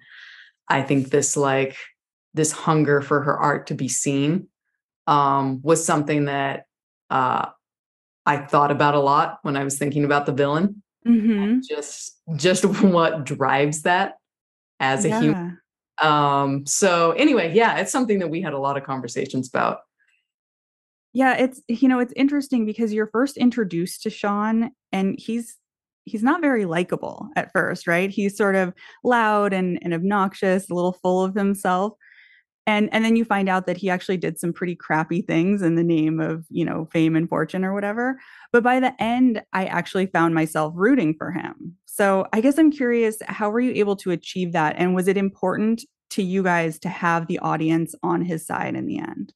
I 0.69 0.83
think 0.83 1.09
this 1.09 1.37
like 1.37 1.77
this 2.35 2.53
hunger 2.53 3.01
for 3.01 3.23
her 3.23 3.39
art 3.39 3.69
to 3.69 3.75
be 3.75 3.89
seen 3.89 4.49
um, 5.07 5.61
was 5.63 5.85
something 5.85 6.27
that 6.27 6.67
uh, 7.09 7.47
I 8.27 8.37
thought 8.37 8.71
about 8.71 8.95
a 8.95 9.01
lot 9.01 9.39
when 9.43 9.57
I 9.57 9.65
was 9.65 9.79
thinking 9.79 10.05
about 10.05 10.27
the 10.27 10.33
villain. 10.33 10.83
Mm-hmm. 11.07 11.61
Just 11.67 12.19
just 12.37 12.65
what 12.83 13.25
drives 13.25 13.83
that 13.83 14.17
as 14.81 15.07
a 15.07 15.19
human 15.19 15.59
um 16.03 16.65
so 16.67 17.13
anyway 17.13 17.53
yeah 17.55 17.79
it's 17.79 17.93
something 17.93 18.19
that 18.19 18.29
we 18.29 18.41
had 18.41 18.53
a 18.53 18.59
lot 18.59 18.77
of 18.77 18.85
conversations 18.85 19.49
about 19.49 19.81
Yeah, 21.13 21.35
it's 21.37 21.61
you 21.69 21.89
know, 21.89 21.99
it's 21.99 22.13
interesting 22.17 22.67
because 22.67 22.93
you're 22.93 23.09
first 23.09 23.37
introduced 23.37 24.03
to 24.03 24.11
Shawn 24.11 24.71
and 24.93 25.19
he's 25.19 25.57
he's 26.05 26.23
not 26.23 26.41
very 26.41 26.65
likable 26.65 27.29
at 27.37 27.53
first, 27.53 27.87
right? 27.87 28.11
He's 28.11 28.37
sort 28.37 28.55
of 28.55 28.73
loud 29.05 29.53
and, 29.53 29.79
and 29.83 29.93
obnoxious, 29.93 30.71
a 30.71 30.75
little 30.75 30.93
full 30.93 31.25
of 31.25 31.35
himself. 31.35 31.95
And 32.69 32.91
and 32.93 33.03
then 33.03 33.17
you 33.17 33.25
find 33.25 33.49
out 33.49 33.67
that 33.67 33.79
he 33.79 33.89
actually 33.89 34.19
did 34.19 34.39
some 34.39 34.53
pretty 34.53 34.77
crappy 34.77 35.23
things 35.23 35.63
in 35.63 35.75
the 35.75 35.83
name 35.83 36.21
of, 36.21 36.45
you 36.51 36.67
know, 36.67 36.85
fame 36.93 37.17
and 37.17 37.27
fortune 37.27 37.65
or 37.65 37.73
whatever. 37.73 38.21
But 38.53 38.63
by 38.63 38.79
the 38.79 38.93
end, 39.03 39.43
I 39.55 39.65
actually 39.65 40.07
found 40.07 40.35
myself 40.35 40.75
rooting 40.77 41.15
for 41.17 41.33
him. 41.33 41.77
So 41.87 42.27
I 42.35 42.43
guess 42.43 42.59
I'm 42.59 42.71
curious, 42.71 43.17
how 43.27 43.49
were 43.49 43.61
you 43.61 43.73
able 43.75 43.97
to 43.97 44.11
achieve 44.11 44.53
that? 44.53 44.77
And 44.77 44.95
was 44.95 45.09
it 45.09 45.17
important 45.17 45.83
to 46.11 46.23
you 46.23 46.43
guys 46.43 46.79
to 46.81 46.91
have 46.91 47.27
the 47.27 47.39
audience 47.39 47.95
on 48.03 48.21
his 48.23 48.47
side 48.47 48.75
in 48.77 48.87
the 48.87 48.99
end? 48.99 49.33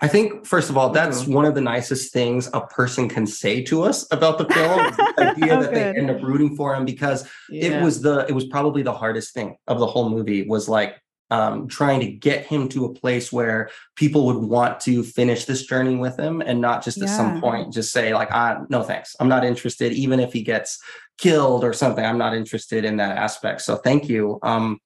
i 0.00 0.06
think 0.06 0.46
first 0.46 0.70
of 0.70 0.76
all 0.76 0.90
that's 0.90 1.26
one 1.26 1.44
of 1.44 1.56
the 1.56 1.60
nicest 1.60 2.12
things 2.12 2.48
a 2.54 2.60
person 2.68 3.08
can 3.08 3.26
say 3.26 3.60
to 3.64 3.82
us 3.82 4.06
about 4.12 4.38
the 4.38 4.44
film 4.54 4.84
the 5.16 5.24
idea 5.32 5.56
Oh, 5.56 5.60
that 5.62 5.74
they 5.74 5.82
end 5.98 6.08
up 6.08 6.22
rooting 6.22 6.54
for 6.54 6.72
him 6.72 6.84
because 6.84 7.28
Yeah. 7.50 7.80
it 7.80 7.82
was 7.84 8.00
the 8.00 8.24
it 8.28 8.32
was 8.32 8.46
probably 8.46 8.82
the 8.84 8.92
hardest 8.92 9.34
thing 9.34 9.56
of 9.66 9.80
the 9.80 9.86
whole 9.86 10.08
movie 10.08 10.46
was 10.46 10.68
like 10.68 11.00
um, 11.30 11.68
trying 11.68 12.00
to 12.00 12.06
get 12.06 12.46
him 12.46 12.68
to 12.70 12.86
a 12.86 12.92
place 12.92 13.32
where 13.32 13.70
people 13.96 14.26
would 14.26 14.36
want 14.36 14.80
to 14.80 15.02
finish 15.02 15.44
this 15.44 15.64
journey 15.64 15.96
with 15.96 16.18
him 16.18 16.40
and 16.40 16.60
not 16.60 16.82
just 16.82 17.00
at 17.02 17.08
some 17.08 17.40
point 17.40 17.72
just 17.72 17.92
say 17.92 18.14
like 18.14 18.28
ah 18.30 18.60
no 18.70 18.82
thanks 18.82 19.14
i'm 19.20 19.28
not 19.28 19.44
interested 19.44 19.92
even 19.92 20.20
if 20.20 20.32
he 20.32 20.42
gets 20.42 20.80
killed 21.18 21.64
or 21.64 21.72
something 21.72 22.04
i'm 22.04 22.18
not 22.18 22.34
interested 22.34 22.84
in 22.84 22.96
that 22.96 23.16
aspect 23.18 23.60
so 23.60 23.76
thank 23.76 24.08
you 24.08 24.38
um 24.42 24.78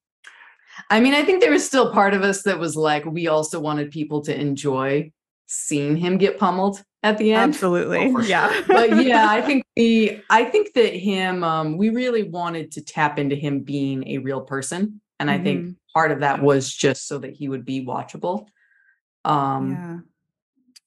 I 0.91 1.01
mean, 1.01 1.13
I 1.15 1.23
think 1.23 1.43
there 1.43 1.51
was 1.51 1.67
still 1.67 1.93
part 1.93 2.15
of 2.15 2.23
us 2.23 2.45
that 2.45 2.59
was 2.59 2.77
like, 2.77 3.05
we 3.05 3.29
also 3.29 3.61
wanted 3.61 3.91
people 3.91 4.23
to 4.23 4.35
enjoy 4.35 5.13
seeing 5.47 5.97
him 5.97 6.17
get 6.17 6.39
pummeled 6.39 6.83
at 7.03 7.19
the 7.19 7.33
end. 7.33 7.53
Absolutely. 7.55 7.99
Oh, 7.99 8.13
for 8.13 8.23
yeah. 8.27 8.63
but 8.67 9.05
yeah, 9.05 9.29
I 9.29 9.43
think 9.43 9.65
we 9.77 10.23
I 10.31 10.45
think 10.45 10.73
that 10.75 10.95
him 10.95 11.45
um 11.45 11.77
we 11.77 11.91
really 11.91 12.23
wanted 12.23 12.73
to 12.73 12.83
tap 12.83 13.19
into 13.19 13.37
him 13.37 13.61
being 13.61 14.09
a 14.09 14.19
real 14.19 14.41
person. 14.41 15.02
And 15.23 15.31
I 15.31 15.39
think 15.39 15.65
Mhm. 15.65 15.77
part 15.95 16.11
of 16.11 16.21
that 16.21 16.43
was 16.43 16.73
just 16.75 17.07
so 17.07 17.19
that 17.19 17.33
he 17.33 17.49
would 17.49 17.65
be 17.65 17.85
watchable. 17.87 18.47
Um 19.25 20.05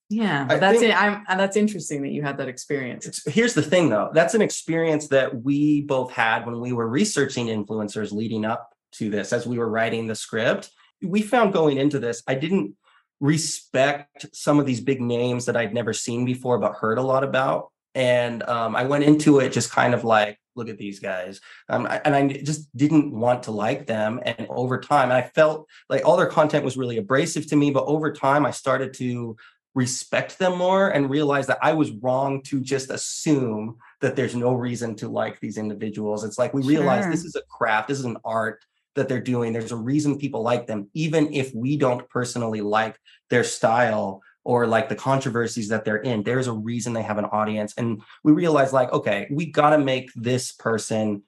yeah. 0.09 0.45
yeah, 0.45 0.47
I 0.49 0.59
that's 0.59 0.79
think- 0.79 0.91
it. 0.91 1.01
I'm 1.01 1.23
that's 1.37 1.55
interesting 1.57 2.01
that 2.03 2.09
you 2.11 2.21
had 2.21 2.37
that 2.37 2.47
experience. 2.49 3.05
it's, 3.07 3.23
here's 3.31 3.53
the 3.53 3.61
thing 3.61 3.89
though 3.89 4.09
that's 4.13 4.33
an 4.35 4.41
experience 4.41 5.07
that 5.07 5.43
we 5.43 5.81
both 5.81 6.11
had 6.11 6.45
when 6.45 6.59
we 6.59 6.73
were 6.73 6.87
researching 6.87 7.47
influencers 7.47 8.11
leading 8.11 8.45
up 8.45 8.75
to 8.93 9.09
this 9.09 9.31
as 9.33 9.47
we 9.47 9.57
were 9.57 9.69
writing 9.69 10.05
the 10.07 10.15
script 10.15 10.69
we 11.01 11.21
found 11.21 11.53
going 11.53 11.77
into 11.77 11.97
this 11.99 12.21
i 12.27 12.35
didn't 12.35 12.75
respect 13.19 14.25
some 14.33 14.59
of 14.59 14.65
these 14.65 14.79
big 14.81 15.01
names 15.01 15.45
that 15.45 15.57
i'd 15.57 15.73
never 15.73 15.93
seen 15.93 16.23
before 16.25 16.59
but 16.59 16.73
heard 16.73 16.97
a 16.97 17.01
lot 17.01 17.23
about 17.23 17.71
and 17.95 18.43
um, 18.43 18.75
i 18.75 18.83
went 18.83 19.03
into 19.03 19.39
it 19.39 19.51
just 19.51 19.71
kind 19.71 19.93
of 19.93 20.03
like 20.03 20.37
look 20.55 20.69
at 20.69 20.77
these 20.77 20.99
guys 20.99 21.41
um, 21.69 21.85
I- 21.85 22.01
and 22.05 22.15
i 22.15 22.27
just 22.27 22.75
didn't 22.75 23.11
want 23.11 23.43
to 23.43 23.51
like 23.51 23.85
them 23.85 24.19
and 24.23 24.47
over 24.49 24.79
time 24.79 25.11
i 25.11 25.21
felt 25.21 25.67
like 25.89 26.05
all 26.05 26.17
their 26.17 26.27
content 26.27 26.65
was 26.65 26.77
really 26.77 26.97
abrasive 26.97 27.47
to 27.47 27.55
me 27.55 27.71
but 27.71 27.85
over 27.85 28.11
time 28.11 28.45
i 28.45 28.51
started 28.51 28.93
to 28.95 29.35
respect 29.75 30.39
them 30.39 30.57
more 30.57 30.87
and 30.89 31.09
realize 31.09 31.47
that 31.47 31.59
I 31.61 31.73
was 31.73 31.91
wrong 31.91 32.41
to 32.43 32.61
just 32.61 32.89
assume 32.89 33.77
that 33.99 34.15
there's 34.15 34.33
no 34.33 34.53
reason 34.53 34.95
to 34.95 35.09
like 35.09 35.41
these 35.41 35.57
individuals. 35.57 36.23
It's 36.23 36.39
like 36.39 36.53
we 36.53 36.61
realize 36.63 37.03
this 37.11 37.25
is 37.25 37.35
a 37.35 37.41
craft, 37.49 37.89
this 37.89 37.99
is 37.99 38.05
an 38.05 38.17
art 38.23 38.63
that 38.95 39.09
they're 39.09 39.19
doing. 39.19 39.51
There's 39.51 39.73
a 39.73 39.75
reason 39.75 40.17
people 40.17 40.41
like 40.41 40.65
them, 40.65 40.89
even 40.93 41.33
if 41.33 41.53
we 41.53 41.75
don't 41.75 42.07
personally 42.09 42.61
like 42.61 42.97
their 43.29 43.43
style 43.43 44.21
or 44.45 44.67
like 44.67 44.87
the 44.87 44.95
controversies 44.95 45.67
that 45.69 45.83
they're 45.83 45.97
in. 45.97 46.23
There's 46.23 46.47
a 46.47 46.53
reason 46.53 46.93
they 46.93 47.01
have 47.01 47.17
an 47.17 47.25
audience. 47.25 47.73
And 47.77 48.01
we 48.23 48.31
realize, 48.31 48.71
like, 48.71 48.93
okay, 48.93 49.27
we 49.29 49.47
got 49.47 49.71
to 49.71 49.77
make 49.77 50.11
this 50.15 50.53
person 50.53 51.23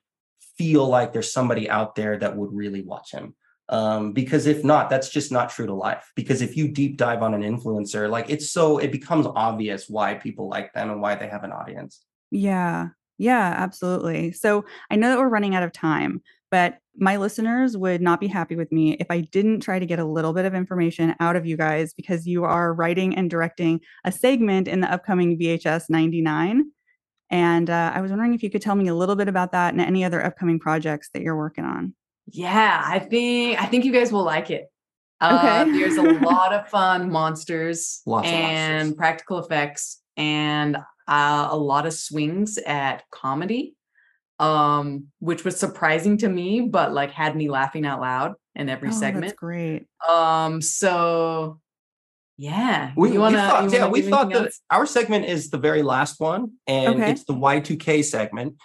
feel 0.58 0.88
like 0.88 1.12
there's 1.12 1.34
somebody 1.34 1.70
out 1.70 1.96
there 1.96 2.18
that 2.18 2.38
would 2.38 2.54
really 2.54 2.82
watch 2.82 3.12
him 3.12 3.36
um 3.70 4.14
because 4.14 4.46
if 4.48 4.64
not 4.64 4.90
that's 4.90 5.10
just 5.10 5.30
not 5.30 5.50
true 5.50 5.68
to 5.68 5.74
life 5.74 6.10
because 6.16 6.42
if 6.42 6.56
you 6.56 6.70
deep 6.70 6.96
dive 6.96 7.22
on 7.22 7.34
an 7.34 7.42
influencer 7.42 8.10
like 8.10 8.30
it's 8.30 8.50
so 8.50 8.78
it 8.78 8.94
becomes 8.94 9.28
obvious 9.36 9.90
why 9.90 10.14
people 10.14 10.48
like 10.48 10.72
them 10.72 10.90
and 10.90 11.02
why 11.02 11.16
they 11.16 11.28
have 11.28 11.44
an 11.44 11.52
audience 11.52 12.06
Yeah. 12.32 12.90
Yeah, 13.18 13.54
absolutely. 13.58 14.32
So 14.32 14.66
I 14.92 14.96
know 14.96 15.10
that 15.10 15.18
we're 15.18 15.28
running 15.28 15.56
out 15.56 15.64
of 15.64 15.72
time, 15.72 16.22
but 16.52 16.78
my 17.00 17.18
listeners 17.18 17.78
would 17.78 18.02
not 18.02 18.20
be 18.20 18.28
happy 18.28 18.56
with 18.56 18.72
me 18.72 18.94
if 18.94 19.08
I 19.10 19.22
didn't 19.22 19.60
try 19.60 19.78
to 19.80 19.86
get 19.86 20.00
a 20.00 20.06
little 20.06 20.34
bit 20.34 20.46
of 20.46 20.56
information 20.56 21.14
out 21.20 21.36
of 21.36 21.46
you 21.46 21.56
guys 21.58 21.94
because 21.94 22.26
you 22.26 22.44
are 22.44 22.74
writing 22.74 23.16
and 23.16 23.30
directing 23.30 23.82
a 24.04 24.12
segment 24.12 24.68
in 24.68 24.80
the 24.82 24.92
upcoming 24.92 25.38
VHS 25.38 25.90
99. 25.90 26.72
And 27.30 27.70
uh, 27.70 27.92
I 27.94 28.02
was 28.02 28.10
wondering 28.10 28.34
if 28.34 28.42
you 28.42 28.50
could 28.50 28.62
tell 28.62 28.76
me 28.76 28.88
a 28.88 28.96
little 28.96 29.16
bit 29.16 29.28
about 29.28 29.52
that 29.52 29.74
and 29.74 29.82
any 29.82 30.04
other 30.04 30.26
upcoming 30.26 30.60
projects 30.60 31.10
that 31.14 31.22
you're 31.22 31.36
working 31.38 31.66
on. 31.66 31.94
Yeah, 32.32 32.82
I 32.86 33.00
think 33.00 33.62
I 33.62 33.66
think 33.68 33.86
you 33.86 33.92
guys 33.94 34.12
will 34.12 34.24
like 34.26 34.50
it. 34.50 34.66
Uh, 35.22 35.64
Okay. 35.66 35.72
there's 35.80 35.98
a 35.98 36.02
lot 36.26 36.54
of 36.54 36.68
fun 36.70 37.12
monsters 37.12 38.02
Lots 38.06 38.28
and 38.28 38.78
monsters. 38.90 38.98
practical 38.98 39.40
effects 39.40 40.02
and 40.18 40.78
uh, 41.08 41.48
a 41.52 41.58
lot 41.58 41.86
of 41.86 41.94
swings 41.94 42.58
at 42.60 43.04
comedy, 43.12 43.76
um, 44.40 45.08
which 45.20 45.44
was 45.44 45.60
surprising 45.60 46.18
to 46.20 46.30
me, 46.30 46.62
but 46.62 46.94
like 46.94 47.12
had 47.12 47.36
me 47.36 47.50
laughing 47.50 47.86
out 47.86 48.00
loud 48.02 48.34
in 48.56 48.70
every 48.70 48.90
Oh, 48.90 48.92
that's 48.92 49.00
segment. 49.00 49.36
great. 49.36 49.86
Um, 50.08 50.62
so 50.62 51.60
yeah, 52.38 52.92
we, 52.96 53.18
wanna, 53.18 53.38
thought 53.40 53.72
yeah 53.72 53.88
we 53.88 54.04
thought 54.04 54.30
that 54.30 54.44
else? 54.46 54.62
our 54.70 54.86
segment 54.86 55.26
is 55.26 55.50
the 55.50 55.58
very 55.58 55.82
last 55.82 56.20
one 56.20 56.52
and 56.68 57.02
Okay. 57.02 57.12
it's 57.12 57.24
the 57.24 57.34
y2k 57.34 58.04
segment 58.06 58.56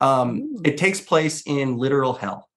um 0.00 0.38
Ooh. 0.38 0.60
it 0.64 0.76
takes 0.78 1.00
place 1.00 1.42
in 1.44 1.76
literal 1.76 2.12
hell 2.12 2.48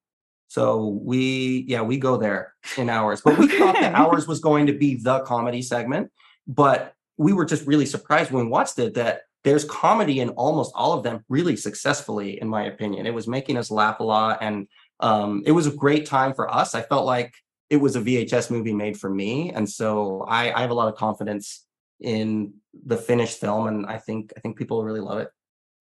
so 0.47 0.99
we 1.01 1.65
yeah 1.67 1.81
we 1.81 1.97
go 1.97 2.17
there 2.17 2.53
in 2.77 2.87
ours 2.87 3.21
but 3.25 3.35
we 3.39 3.47
thought 3.47 3.75
that 3.81 3.95
ours 3.95 4.27
was 4.27 4.41
going 4.41 4.67
to 4.67 4.73
be 4.73 4.93
the 4.95 5.21
comedy 5.21 5.63
segment 5.63 6.11
but 6.47 6.93
we 7.17 7.33
were 7.33 7.45
just 7.45 7.65
really 7.65 7.85
surprised 7.87 8.29
when 8.29 8.45
we 8.45 8.51
watched 8.51 8.77
it 8.77 8.93
that 8.93 9.21
there's 9.43 9.63
comedy 9.65 10.19
in 10.19 10.29
almost 10.29 10.71
all 10.75 10.93
of 10.93 11.03
them 11.03 11.23
really 11.29 11.55
successfully 11.55 12.41
in 12.41 12.47
my 12.47 12.63
opinion 12.65 13.05
it 13.05 13.13
was 13.13 13.27
making 13.27 13.57
us 13.57 13.71
laugh 13.71 13.99
a 13.99 14.03
lot 14.03 14.37
and 14.41 14.67
um, 14.99 15.41
it 15.45 15.51
was 15.51 15.65
a 15.67 15.71
great 15.71 16.05
time 16.05 16.33
for 16.33 16.53
us 16.53 16.75
i 16.75 16.81
felt 16.81 17.05
like 17.05 17.33
it 17.69 17.77
was 17.77 17.95
a 17.95 18.01
vhs 18.01 18.51
movie 18.51 18.73
made 18.73 18.99
for 18.99 19.09
me 19.09 19.51
and 19.51 19.69
so 19.69 20.25
i, 20.27 20.51
I 20.51 20.61
have 20.61 20.71
a 20.71 20.73
lot 20.73 20.87
of 20.91 20.95
confidence 20.95 21.65
in 21.99 22.53
the 22.85 22.97
finished 22.97 23.39
film 23.39 23.67
and 23.67 23.85
i 23.85 23.97
think 23.97 24.33
i 24.35 24.39
think 24.39 24.57
people 24.57 24.83
really 24.83 25.01
love 25.01 25.19
it 25.19 25.29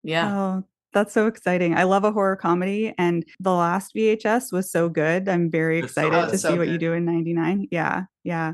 Yeah. 0.03 0.35
Oh, 0.35 0.63
that's 0.93 1.13
so 1.13 1.25
exciting. 1.27 1.75
I 1.75 1.83
love 1.83 2.03
a 2.03 2.11
horror 2.11 2.35
comedy 2.35 2.93
and 2.99 3.25
the 3.39 3.51
last 3.51 3.95
VHS 3.95 4.51
was 4.51 4.69
so 4.69 4.89
good. 4.89 5.27
I'm 5.27 5.49
very 5.49 5.79
It's 5.79 5.95
so 5.95 6.05
excited 6.05 6.31
to 6.31 6.37
So 6.37 6.51
see 6.51 6.57
what 6.59 6.67
you 6.67 6.77
do 6.77 6.93
in 6.93 7.03
99. 7.03 7.67
Yeah. 7.71 8.03
Yeah. 8.23 8.53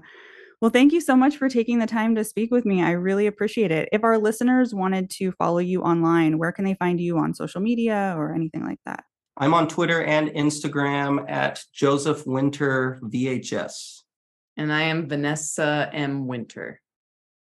Well, 0.61 0.71
thank 0.71 0.91
you 0.91 0.99
so 0.99 1.15
much 1.15 1.37
for 1.37 1.47
taking 1.47 1.79
the 1.79 1.87
time 1.87 2.15
to 2.15 2.23
speak 2.25 2.51
with 2.51 2.65
me. 2.65 2.83
I 2.83 2.91
really 2.91 3.27
appreciate 3.27 3.71
it. 3.71 3.87
If 3.93 4.03
our 4.03 4.17
listeners 4.17 4.73
wanted 4.75 5.09
to 5.11 5.31
follow 5.33 5.59
you 5.59 5.81
online, 5.81 6.37
where 6.37 6.51
can 6.51 6.65
they 6.65 6.73
find 6.73 6.99
you 6.99 7.17
on 7.17 7.33
social 7.33 7.61
media 7.61 8.13
or 8.17 8.33
anything 8.33 8.65
like 8.65 8.79
that? 8.85 9.03
i'm 9.41 9.53
on 9.53 9.69
twitter 9.69 10.03
and 10.03 10.27
instagram 10.31 11.23
at 11.31 11.63
joseph 11.73 12.27
winter 12.27 12.99
vhs 13.03 14.01
And 14.57 14.73
I 14.73 14.81
am 14.81 15.07
Vanessa 15.07 15.89
M. 15.93 16.27
Winter. 16.27 16.81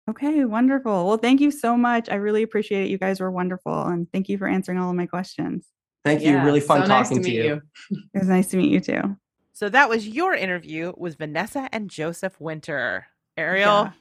Okay, 0.09 0.43
wonderful. 0.43 1.07
Well, 1.07 1.17
thank 1.17 1.39
you 1.39 1.49
so 1.51 1.77
much. 1.77 2.09
I 2.09 2.15
really 2.15 2.43
appreciate 2.43 2.83
it. 2.85 2.89
You 2.89 2.97
guys 2.97 3.21
were 3.21 3.31
wonderful. 3.31 3.83
And 3.83 4.11
thank 4.11 4.27
you 4.27 4.37
for 4.37 4.47
answering 4.47 4.77
all 4.77 4.89
of 4.89 4.95
my 4.97 5.05
questions. 5.05 5.67
thank 6.03 6.21
you 6.21 6.31
Yeah, 6.31 6.43
really 6.43 6.59
fun 6.59 6.81
so 6.81 6.87
nice 6.87 7.07
talking 7.07 7.23
to, 7.23 7.29
meet 7.29 7.45
you. 7.45 7.61
It 8.13 8.19
was 8.19 8.27
nice 8.27 8.47
to 8.47 8.57
meet 8.57 8.71
you 8.71 8.81
too. 8.81 9.15
So 9.55 9.69
that 9.69 9.87
was 9.87 10.05
your 10.05 10.33
interview 10.33 10.91
with 10.97 11.17
Vanessa 11.17 11.69
and 11.71 11.89
Joseph 11.89 12.41
Winter. 12.41 13.07
Ariel, 13.37 13.85
Yeah. 13.85 13.91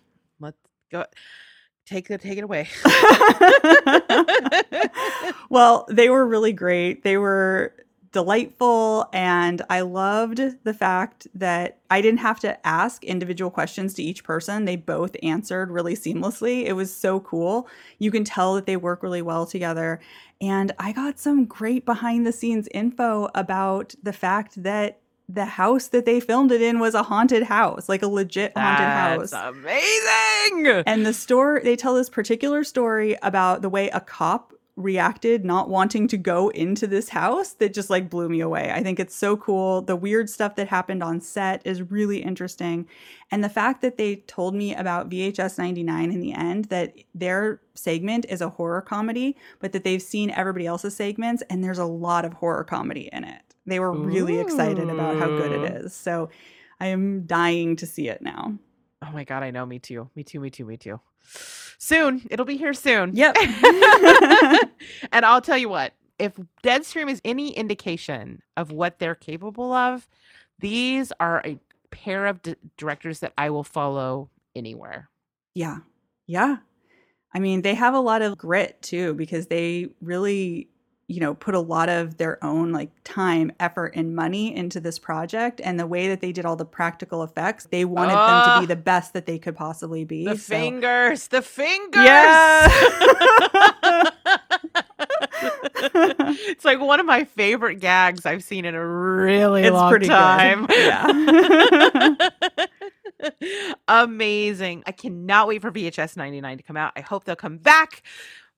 let's 0.41 0.59
go. 0.91 1.05
Take 1.87 2.11
it, 2.11 2.23
take 2.23 2.39
it 2.39 2.43
away. 2.43 2.67
well, 5.51 5.87
they 5.89 6.11
were 6.11 6.27
really 6.27 6.53
great. 6.53 7.05
They 7.05 7.19
were 7.19 7.73
delightful. 8.11 9.09
And 9.13 9.63
I 9.71 9.83
loved 9.83 10.41
the 10.65 10.75
fact 10.75 11.29
that 11.37 11.79
I 11.89 12.01
didn't 12.01 12.19
have 12.19 12.41
to 12.41 12.67
ask 12.67 13.05
individual 13.05 13.53
questions 13.53 13.95
to 13.95 14.03
each 14.03 14.25
person. 14.25 14.65
They 14.65 14.75
both 14.75 15.15
answered 15.23 15.71
really 15.71 15.95
seamlessly. 15.95 16.65
It 16.65 16.73
was 16.73 16.93
so 16.93 17.21
cool. 17.21 17.69
You 18.01 18.11
can 18.11 18.25
tell 18.25 18.57
that 18.57 18.67
they 18.67 18.77
work 18.77 19.05
really 19.05 19.23
well 19.23 19.47
together. 19.47 20.01
And 20.41 20.73
I 20.81 20.91
got 20.91 21.21
some 21.21 21.45
great 21.45 21.87
behind 21.87 22.27
the 22.27 22.33
scenes 22.33 22.69
info 22.75 23.29
about 23.37 23.95
the 24.03 24.13
fact 24.13 24.61
that 24.65 24.99
the 25.29 25.45
house 25.45 25.89
that 25.89 26.05
they 26.05 26.21
filmed 26.21 26.53
it 26.53 26.61
in 26.61 26.79
was 26.79 26.95
a 26.95 27.03
haunted 27.03 27.45
house, 27.45 27.89
like 27.89 28.03
a 28.03 28.09
legit 28.09 28.53
haunted 28.57 28.87
house. 28.87 29.31
That's 29.31 29.57
amazing. 29.57 30.83
And 30.87 31.07
the 31.07 31.15
store 31.15 31.61
they 31.63 31.77
tell 31.77 31.95
this 31.95 32.11
particular 32.11 32.65
story 32.65 33.17
about 33.23 33.63
the 33.63 33.71
way 33.71 33.89
a 33.91 34.01
cop 34.01 34.53
reacted 34.77 35.45
not 35.45 35.69
wanting 35.69 36.09
to 36.09 36.17
go 36.17 36.49
into 36.49 36.87
this 36.87 37.09
house 37.09 37.53
that 37.55 37.73
just 37.73 37.91
like 37.91 38.11
blew 38.11 38.29
me 38.29 38.41
away. 38.41 38.73
I 38.73 38.83
think 38.83 38.99
it's 38.99 39.15
so 39.15 39.37
cool. 39.37 39.83
The 39.83 39.95
weird 39.95 40.29
stuff 40.29 40.57
that 40.57 40.67
happened 40.69 41.03
on 41.03 41.21
set 41.21 41.63
is 41.65 41.91
really 41.91 42.23
interesting. 42.23 42.89
And 43.31 43.45
the 43.45 43.49
fact 43.49 43.83
that 43.83 43.99
they 43.99 44.17
told 44.17 44.55
me 44.55 44.75
about 44.75 45.09
VHS 45.09 45.59
99 45.59 46.11
in 46.11 46.21
the 46.21 46.33
end, 46.33 46.67
that 46.67 46.95
their 47.15 47.61
segment 47.75 48.27
is 48.29 48.41
a 48.41 48.49
horror 48.49 48.83
comedy, 48.83 49.37
but 49.61 49.73
that 49.73 49.85
they've 49.85 50.03
seen 50.03 50.31
everybody 50.31 50.67
else's 50.67 50.97
segments 50.97 51.43
and 51.49 51.63
there's 51.63 51.79
a 51.79 51.85
lot 51.85 52.25
of 52.25 52.35
horror 52.35 52.65
comedy 52.65 53.09
in 53.13 53.23
it. 53.23 53.54
They 53.67 53.81
were 53.81 53.93
really 53.93 54.39
excited 54.39 54.91
about 54.91 55.17
how 55.17 55.27
good 55.27 55.53
it 55.53 55.73
is. 55.77 55.95
So 55.95 56.31
I 56.81 56.89
am 56.89 57.27
dying 57.27 57.77
to 57.77 57.87
see 57.87 58.09
it 58.09 58.21
now. 58.21 58.59
Oh 59.03 59.11
my 59.13 59.25
god, 59.25 59.43
I 59.43 59.51
know. 59.51 59.65
Me 59.67 59.79
too. 59.79 60.11
Me 60.15 60.23
too. 60.23 60.41
Me 60.41 60.51
too. 60.51 60.65
Me 60.65 60.77
too. 60.77 61.01
Soon, 61.79 62.23
it'll 62.31 62.47
be 62.47 62.57
here 62.57 62.75
soon. 62.75 63.15
Yep. 63.15 63.37
and 65.13 65.25
I'll 65.25 65.41
tell 65.41 65.59
you 65.59 65.69
what, 65.69 65.93
if 66.19 66.39
Deadstream 66.63 67.11
is 67.11 67.21
any 67.25 67.51
indication 67.51 68.43
of 68.57 68.71
what 68.71 68.99
they're 68.99 69.15
capable 69.15 69.73
of, 69.73 70.09
these 70.59 71.13
are 71.21 71.43
a 71.45 71.59
pair 71.91 72.27
of 72.27 72.43
d- 72.43 72.57
directors 72.77 73.21
that 73.21 73.33
I 73.37 73.51
will 73.51 73.65
follow 73.65 74.31
anywhere. 74.55 75.11
Yeah. 75.55 75.79
Yeah. 76.27 76.59
I 77.35 77.41
mean, 77.41 77.63
they 77.63 77.75
have 77.75 77.95
a 77.95 78.01
lot 78.01 78.23
of 78.23 78.39
grit 78.39 78.81
too 78.81 79.15
because 79.15 79.49
they 79.49 79.89
really 80.01 80.69
you 81.07 81.21
know, 81.21 81.35
put 81.35 81.55
a 81.55 81.61
lot 81.61 81.89
of 81.89 82.17
their 82.17 82.43
own 82.45 82.73
like 82.73 82.91
time, 83.05 83.53
effort, 83.61 83.93
and 83.95 84.17
money 84.17 84.55
into 84.57 84.81
this 84.81 84.99
project. 84.99 85.61
And 85.63 85.79
the 85.79 85.87
way 85.87 86.09
that 86.09 86.21
they 86.21 86.33
did 86.33 86.45
all 86.47 86.57
the 86.57 86.65
practical 86.65 87.23
effects, 87.23 87.67
they 87.71 87.85
wanted 87.85 88.15
them 88.15 88.55
to 88.55 88.61
be 88.61 88.67
the 88.67 88.77
best 88.81 89.13
that 89.13 89.27
they 89.27 89.39
could 89.39 89.55
possibly 89.57 90.05
be. 90.05 90.25
The 90.25 90.39
So- 90.39 90.55
fingers, 90.55 91.29
the 91.29 91.43
fingers. 91.43 92.05
Yeah. 92.05 92.69
it's 96.47 96.65
like 96.65 96.81
one 96.81 97.01
of 97.01 97.07
my 97.07 97.25
favorite 97.25 97.77
gags 97.81 98.25
I've 98.27 98.43
seen 98.43 98.65
in 98.65 98.75
a 98.75 98.87
really 98.87 99.63
It's 99.65 99.73
long 99.73 99.91
pretty 99.91 100.07
good. 100.07 100.13
time. 100.13 100.67
Yeah. 100.75 102.17
Amazing. 103.89 104.83
I 104.87 104.93
cannot 104.93 105.49
wait 105.49 105.63
for 105.63 105.71
VHS 105.71 106.17
99 106.17 106.59
to 106.59 106.63
come 106.63 106.77
out. 106.77 106.93
I 106.97 107.01
hope 107.01 107.25
they'll 107.25 107.37
come 107.37 107.57
back. 107.59 108.03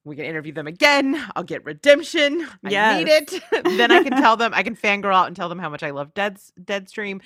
We 0.06 0.14
can 0.14 0.24
interview 0.24 0.52
them 0.52 0.68
again. 0.68 1.20
I'll 1.34 1.42
get 1.42 1.64
redemption. 1.64 2.46
I 2.64 2.98
need 2.98 3.08
it. 3.08 3.42
then 3.64 3.90
I 3.90 4.04
can 4.04 4.12
tell 4.12 4.36
them, 4.36 4.52
I 4.54 4.62
can 4.62 4.76
fangirl 4.76 5.12
out 5.12 5.26
and 5.26 5.34
tell 5.34 5.48
them 5.48 5.58
how 5.58 5.68
much 5.68 5.82
I 5.82 5.90
love 5.90 6.14
Dead's 6.14 6.52
Deadstream. 6.62 7.20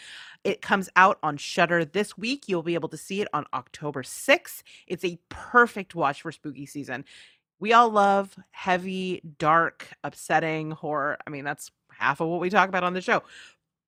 It 0.45 0.63
comes 0.63 0.89
out 0.97 1.19
on 1.23 1.37
Shudder 1.37 1.85
this 1.85 2.17
week. 2.17 2.49
You'll 2.49 2.63
be 2.63 2.73
able 2.73 2.89
to 2.89 2.97
see 2.97 3.21
it 3.21 3.29
on 3.35 3.45
October 3.53 4.03
6th. 4.03 4.63
It's 4.87 5.05
a 5.05 5.19
perfect 5.29 5.95
watch 5.95 6.23
for 6.23 6.33
spooky 6.33 6.65
season. 6.65 7.05
We 7.59 7.75
all 7.75 7.91
love 7.91 8.35
heavy, 8.53 9.21
dark, 9.39 9.89
upsetting 10.03 10.71
horror. 10.71 11.19
I 11.27 11.31
mean, 11.31 11.45
that's 11.45 11.71
half 11.91 12.21
of 12.23 12.29
what 12.29 12.41
we 12.41 12.49
talk 12.49 12.71
about 12.71 12.83
on 12.85 12.95
the 12.95 13.03
show. 13.03 13.23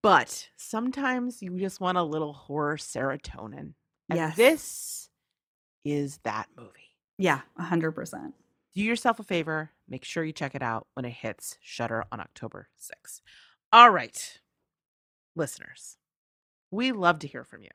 But 0.02 0.50
sometimes 0.56 1.42
you 1.42 1.58
just 1.58 1.80
want 1.80 1.96
a 1.96 2.02
little 2.02 2.34
horror 2.34 2.76
serotonin. 2.76 3.72
And 4.10 4.16
Yes. 4.18 4.36
this 4.36 5.08
is 5.86 6.18
that 6.24 6.48
movie. 6.58 6.68
yeah, 7.16 7.40
100%. 7.58 8.34
Do 8.74 8.82
yourself 8.82 9.20
a 9.20 9.24
favor, 9.24 9.70
make 9.86 10.04
sure 10.04 10.24
you 10.24 10.32
check 10.32 10.54
it 10.54 10.62
out 10.62 10.86
when 10.94 11.04
it 11.04 11.10
hits 11.10 11.58
Shudder 11.60 12.04
on 12.10 12.20
October 12.20 12.68
6th. 12.80 13.20
All 13.70 13.90
right. 13.90 14.40
Listeners, 15.36 15.98
we 16.70 16.92
love 16.92 17.18
to 17.20 17.26
hear 17.26 17.44
from 17.44 17.62
you. 17.62 17.70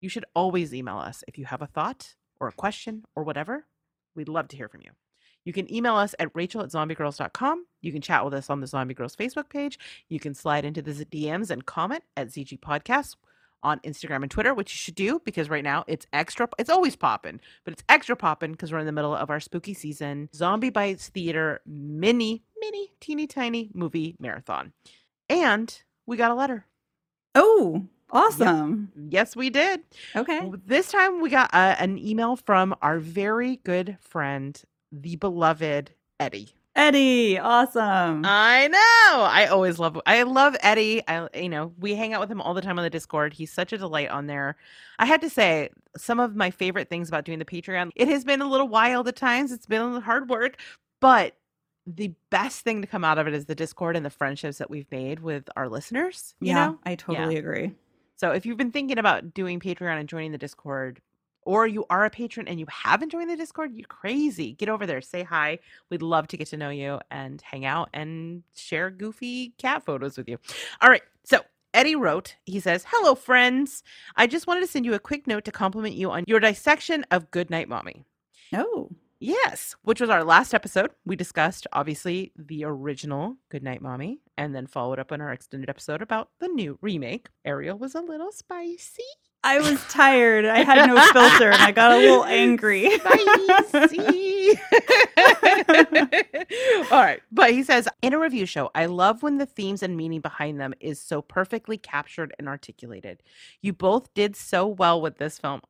You 0.00 0.08
should 0.08 0.24
always 0.34 0.72
email 0.72 0.98
us 0.98 1.24
if 1.26 1.38
you 1.38 1.44
have 1.44 1.62
a 1.62 1.66
thought 1.66 2.14
or 2.38 2.48
a 2.48 2.52
question 2.52 3.04
or 3.16 3.24
whatever. 3.24 3.66
We'd 4.14 4.28
love 4.28 4.48
to 4.48 4.56
hear 4.56 4.68
from 4.68 4.82
you. 4.82 4.90
You 5.44 5.52
can 5.52 5.72
email 5.72 5.96
us 5.96 6.14
at 6.18 6.30
rachel 6.34 6.62
at 6.62 6.70
zombiegrrlz.com. 6.70 7.66
You 7.80 7.92
can 7.92 8.02
chat 8.02 8.24
with 8.24 8.34
us 8.34 8.50
on 8.50 8.60
the 8.60 8.66
Zombie 8.66 8.94
Grrlz 8.94 9.16
Facebook 9.16 9.48
page. 9.48 9.78
You 10.08 10.20
can 10.20 10.34
slide 10.34 10.64
into 10.64 10.82
the 10.82 10.92
DMs 11.04 11.50
and 11.50 11.64
comment 11.64 12.04
at 12.16 12.28
ZG 12.28 12.60
Podcast 12.60 13.16
on 13.62 13.80
Instagram 13.80 14.22
and 14.22 14.30
Twitter, 14.30 14.54
which 14.54 14.72
you 14.72 14.76
should 14.76 14.94
do 14.94 15.20
because 15.24 15.50
right 15.50 15.64
now 15.64 15.84
it's 15.86 16.06
extra, 16.12 16.48
it's 16.58 16.70
always 16.70 16.96
popping, 16.96 17.40
but 17.64 17.72
it's 17.72 17.84
extra 17.88 18.16
popping 18.16 18.52
because 18.52 18.72
we're 18.72 18.78
in 18.78 18.86
the 18.86 18.92
middle 18.92 19.14
of 19.14 19.30
our 19.30 19.40
spooky 19.40 19.74
season 19.74 20.28
Zombie 20.34 20.70
Bites 20.70 21.08
Theater 21.08 21.60
mini, 21.66 22.42
mini, 22.60 22.92
teeny 23.00 23.26
tiny 23.26 23.70
movie 23.74 24.16
marathon. 24.18 24.72
And 25.28 25.82
we 26.06 26.16
got 26.16 26.30
a 26.30 26.34
letter. 26.34 26.66
Oh, 27.34 27.86
awesome. 28.10 28.90
Yes, 29.08 29.36
we 29.36 29.50
did. 29.50 29.82
Okay. 30.16 30.50
This 30.66 30.90
time 30.90 31.20
we 31.20 31.30
got 31.30 31.54
uh, 31.54 31.76
an 31.78 31.98
email 31.98 32.36
from 32.36 32.74
our 32.82 32.98
very 32.98 33.56
good 33.64 33.96
friend, 34.00 34.60
the 34.90 35.16
beloved 35.16 35.92
Eddie. 36.18 36.54
Eddie, 36.76 37.38
awesome. 37.38 38.22
I 38.24 38.68
know. 38.68 39.22
I 39.22 39.46
always 39.46 39.78
love. 39.78 40.00
I 40.06 40.22
love 40.22 40.56
Eddie. 40.60 41.02
I 41.08 41.28
you 41.34 41.48
know 41.48 41.72
we 41.78 41.94
hang 41.94 42.12
out 42.12 42.20
with 42.20 42.30
him 42.30 42.40
all 42.40 42.54
the 42.54 42.62
time 42.62 42.78
on 42.78 42.84
the 42.84 42.90
Discord. 42.90 43.32
He's 43.32 43.52
such 43.52 43.72
a 43.72 43.78
delight 43.78 44.08
on 44.08 44.26
there. 44.26 44.56
I 44.98 45.06
had 45.06 45.20
to 45.22 45.30
say 45.30 45.70
some 45.96 46.20
of 46.20 46.36
my 46.36 46.50
favorite 46.50 46.88
things 46.88 47.08
about 47.08 47.24
doing 47.24 47.40
the 47.40 47.44
Patreon. 47.44 47.90
It 47.96 48.08
has 48.08 48.24
been 48.24 48.40
a 48.40 48.48
little 48.48 48.68
wild 48.68 49.08
at 49.08 49.16
times. 49.16 49.50
It's 49.50 49.66
been 49.66 49.82
a 49.82 50.00
hard 50.00 50.28
work, 50.30 50.58
but 51.00 51.34
the 51.86 52.14
best 52.30 52.60
thing 52.60 52.82
to 52.82 52.86
come 52.86 53.04
out 53.04 53.18
of 53.18 53.26
it 53.26 53.34
is 53.34 53.46
the 53.46 53.54
Discord 53.54 53.96
and 53.96 54.06
the 54.06 54.10
friendships 54.10 54.58
that 54.58 54.70
we've 54.70 54.90
made 54.92 55.20
with 55.20 55.48
our 55.56 55.68
listeners. 55.68 56.34
You 56.40 56.48
yeah, 56.48 56.66
know. 56.66 56.78
I 56.84 56.94
totally 56.94 57.36
agree. 57.36 57.72
So 58.16 58.30
if 58.30 58.46
you've 58.46 58.58
been 58.58 58.70
thinking 58.70 58.98
about 58.98 59.34
doing 59.34 59.60
Patreon 59.60 59.98
and 59.98 60.08
joining 60.08 60.30
the 60.30 60.38
Discord, 60.38 61.00
or 61.42 61.66
you 61.66 61.84
are 61.90 62.04
a 62.04 62.10
patron 62.10 62.48
and 62.48 62.60
you 62.60 62.66
haven't 62.68 63.10
joined 63.10 63.30
the 63.30 63.36
Discord, 63.36 63.72
you're 63.74 63.86
crazy. 63.86 64.52
Get 64.52 64.68
over 64.68 64.86
there, 64.86 65.00
say 65.00 65.22
hi. 65.22 65.58
We'd 65.90 66.02
love 66.02 66.28
to 66.28 66.36
get 66.36 66.48
to 66.48 66.56
know 66.56 66.70
you 66.70 67.00
and 67.10 67.40
hang 67.40 67.64
out 67.64 67.90
and 67.92 68.42
share 68.54 68.90
goofy 68.90 69.50
cat 69.58 69.84
photos 69.84 70.16
with 70.16 70.28
you. 70.28 70.38
All 70.80 70.90
right. 70.90 71.02
So 71.24 71.40
Eddie 71.74 71.96
wrote, 71.96 72.36
he 72.44 72.60
says, 72.60 72.84
Hello, 72.88 73.14
friends. 73.14 73.82
I 74.16 74.26
just 74.26 74.46
wanted 74.46 74.60
to 74.60 74.66
send 74.66 74.84
you 74.84 74.94
a 74.94 74.98
quick 74.98 75.26
note 75.26 75.44
to 75.44 75.52
compliment 75.52 75.94
you 75.94 76.10
on 76.10 76.24
your 76.26 76.40
dissection 76.40 77.04
of 77.10 77.30
Goodnight 77.30 77.68
Mommy. 77.68 78.04
Oh, 78.52 78.90
Yes, 79.22 79.76
which 79.82 80.00
was 80.00 80.08
our 80.08 80.24
last 80.24 80.54
episode. 80.54 80.92
We 81.04 81.14
discussed 81.14 81.66
obviously 81.74 82.32
the 82.36 82.64
original 82.64 83.36
Goodnight 83.50 83.82
Mommy 83.82 84.20
and 84.38 84.54
then 84.54 84.66
followed 84.66 84.98
up 84.98 85.12
on 85.12 85.20
our 85.20 85.30
extended 85.30 85.68
episode 85.68 86.00
about 86.00 86.30
the 86.38 86.48
new 86.48 86.78
remake. 86.80 87.28
Ariel 87.44 87.76
was 87.76 87.94
a 87.94 88.00
little 88.00 88.32
spicy. 88.32 89.02
I 89.42 89.58
was 89.58 89.80
tired. 89.88 90.44
I 90.44 90.64
had 90.64 90.86
no 90.86 91.00
filter 91.12 91.50
and 91.50 91.62
I 91.62 91.72
got 91.72 91.92
a 91.92 91.96
little 91.96 92.24
angry. 92.24 92.86
All 96.90 97.02
right. 97.02 97.20
But 97.32 97.52
he 97.52 97.62
says 97.62 97.88
in 98.02 98.12
a 98.12 98.18
review 98.18 98.44
show, 98.44 98.70
I 98.74 98.86
love 98.86 99.22
when 99.22 99.38
the 99.38 99.46
themes 99.46 99.82
and 99.82 99.96
meaning 99.96 100.20
behind 100.20 100.60
them 100.60 100.74
is 100.80 101.00
so 101.00 101.22
perfectly 101.22 101.78
captured 101.78 102.34
and 102.38 102.48
articulated. 102.48 103.22
You 103.62 103.72
both 103.72 104.12
did 104.12 104.36
so 104.36 104.66
well 104.66 105.00
with 105.00 105.16
this 105.16 105.38
film. 105.38 105.62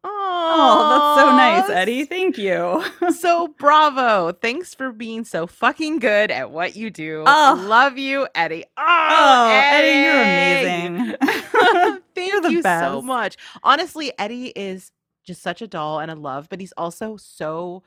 Oh, 0.42 0.88
that's 0.88 1.20
so 1.20 1.36
nice, 1.36 1.70
Eddie. 1.70 2.04
Thank 2.04 2.38
you. 2.38 2.84
so 3.16 3.48
bravo. 3.48 4.32
Thanks 4.32 4.74
for 4.74 4.92
being 4.92 5.24
so 5.24 5.46
fucking 5.46 5.98
good 5.98 6.30
at 6.30 6.50
what 6.50 6.76
you 6.76 6.90
do. 6.90 7.24
Oh. 7.26 7.64
Love 7.68 7.98
you, 7.98 8.26
Eddie. 8.34 8.64
Oh, 8.76 9.08
Oh, 9.12 9.48
Eddie, 9.52 9.88
Eddie, 9.88 11.04
you're 11.22 11.22
amazing. 11.22 12.00
Thank 12.14 12.32
You're 12.32 12.40
the 12.40 12.52
you 12.52 12.62
so 12.62 13.02
much. 13.02 13.36
Honestly, 13.62 14.12
Eddie 14.18 14.48
is 14.56 14.92
just 15.24 15.42
such 15.42 15.62
a 15.62 15.66
doll 15.66 16.00
and 16.00 16.10
a 16.10 16.14
love, 16.14 16.48
but 16.48 16.60
he's 16.60 16.72
also 16.76 17.16
so 17.16 17.82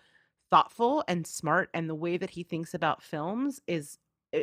thoughtful 0.49 1.03
and 1.07 1.25
smart 1.25 1.69
and 1.73 1.89
the 1.89 1.95
way 1.95 2.17
that 2.17 2.31
he 2.31 2.43
thinks 2.43 2.73
about 2.73 3.01
films 3.01 3.59
is 3.67 3.97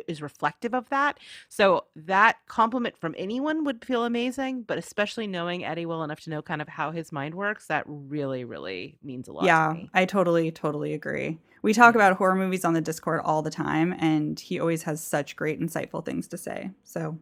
is 0.07 0.21
reflective 0.21 0.73
of 0.73 0.89
that. 0.89 1.19
So 1.49 1.85
that 1.95 2.37
compliment 2.47 2.97
from 2.97 3.15
anyone 3.17 3.63
would 3.65 3.83
feel 3.83 4.05
amazing, 4.05 4.63
but 4.63 4.77
especially 4.77 5.27
knowing 5.27 5.65
Eddie 5.65 5.85
well 5.85 6.03
enough 6.03 6.21
to 6.21 6.29
know 6.29 6.41
kind 6.41 6.61
of 6.61 6.67
how 6.67 6.91
his 6.91 7.11
mind 7.11 7.35
works, 7.35 7.67
that 7.67 7.83
really 7.87 8.43
really 8.43 8.97
means 9.03 9.27
a 9.27 9.33
lot 9.33 9.41
to 9.41 9.47
yeah, 9.47 9.73
me. 9.73 9.89
I 9.93 10.05
totally, 10.05 10.51
totally 10.51 10.93
agree. 10.93 11.37
We 11.63 11.73
talk 11.73 11.93
about 11.95 12.17
horror 12.17 12.35
movies 12.35 12.65
on 12.65 12.73
the 12.73 12.81
Discord 12.81 13.21
all 13.23 13.41
the 13.41 13.51
time, 13.51 13.93
and 13.99 14.39
he 14.39 14.59
always 14.59 14.83
has 14.83 15.03
such 15.03 15.35
great, 15.35 15.59
insightful 15.59 16.03
things 16.03 16.27
to 16.29 16.37
say. 16.37 16.71
So, 16.83 17.19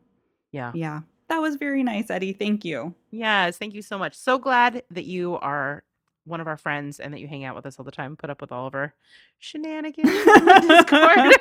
Yeah. 0.54 0.72
yeah, 0.74 1.02
that 1.28 1.40
was 1.40 1.58
very 1.58 1.84
nice, 1.84 2.10
Eddie. 2.10 2.34
Thank 2.34 2.64
you. 2.64 2.96
Yes, 3.12 3.58
thank 3.58 3.74
you 3.74 3.82
so 3.82 3.98
much. 3.98 4.16
So 4.16 4.38
glad 4.38 4.84
that 4.92 5.06
you 5.06 5.36
are 5.36 5.84
one 6.30 6.40
of 6.40 6.48
our 6.48 6.58
friends 6.58 7.00
and 7.00 7.14
that 7.14 7.20
you 7.20 7.28
hang 7.28 7.44
out 7.44 7.56
with 7.56 7.66
us 7.66 7.78
all 7.80 7.86
the 7.86 7.92
time, 7.92 8.16
put 8.16 8.30
up 8.30 8.40
with 8.42 8.52
all 8.52 8.68
of 8.68 8.76
our 8.76 8.94
shenanigans 9.40 10.10
Discord. 10.10 11.36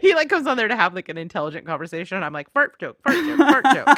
he 0.02 0.14
like 0.14 0.28
comes 0.28 0.46
on 0.46 0.56
there 0.56 0.68
to 0.68 0.76
have 0.76 0.94
like 0.94 1.08
an 1.08 1.18
intelligent 1.18 1.66
conversation. 1.66 2.16
And 2.16 2.24
I'm 2.24 2.32
like, 2.32 2.52
fart 2.52 2.78
joke, 2.78 2.98
fart 3.02 3.16
joke, 3.16 3.38
fart 3.38 3.64
joke. 3.74 3.88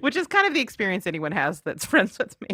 Which 0.02 0.16
is 0.16 0.26
kind 0.26 0.46
of 0.46 0.54
the 0.54 0.60
experience 0.60 1.06
anyone 1.06 1.32
has 1.32 1.60
that's 1.62 1.84
friends 1.86 2.18
with 2.18 2.36
me. 2.40 2.48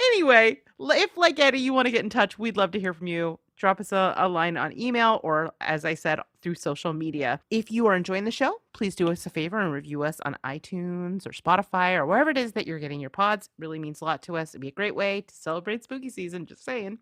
anyway, 0.00 0.60
if 0.78 1.16
like 1.16 1.38
Eddie, 1.38 1.58
you 1.60 1.74
want 1.74 1.86
to 1.86 1.92
get 1.92 2.04
in 2.04 2.10
touch, 2.10 2.38
we'd 2.38 2.56
love 2.56 2.70
to 2.72 2.80
hear 2.80 2.94
from 2.94 3.08
you. 3.08 3.38
Drop 3.62 3.78
us 3.78 3.92
a, 3.92 4.12
a 4.16 4.28
line 4.28 4.56
on 4.56 4.76
email 4.76 5.20
or, 5.22 5.52
as 5.60 5.84
I 5.84 5.94
said, 5.94 6.18
through 6.42 6.56
social 6.56 6.92
media. 6.92 7.38
If 7.48 7.70
you 7.70 7.86
are 7.86 7.94
enjoying 7.94 8.24
the 8.24 8.32
show, 8.32 8.60
please 8.72 8.96
do 8.96 9.08
us 9.08 9.24
a 9.24 9.30
favor 9.30 9.56
and 9.60 9.72
review 9.72 10.02
us 10.02 10.18
on 10.24 10.36
iTunes 10.44 11.28
or 11.28 11.30
Spotify 11.30 11.94
or 11.94 12.04
wherever 12.04 12.28
it 12.28 12.36
is 12.36 12.54
that 12.54 12.66
you're 12.66 12.80
getting 12.80 12.98
your 12.98 13.08
pods. 13.08 13.46
It 13.46 13.62
really 13.62 13.78
means 13.78 14.00
a 14.00 14.04
lot 14.04 14.20
to 14.22 14.36
us. 14.36 14.50
It'd 14.50 14.60
be 14.60 14.66
a 14.66 14.72
great 14.72 14.96
way 14.96 15.20
to 15.20 15.32
celebrate 15.32 15.84
spooky 15.84 16.10
season. 16.10 16.44
Just 16.44 16.64
saying. 16.64 16.98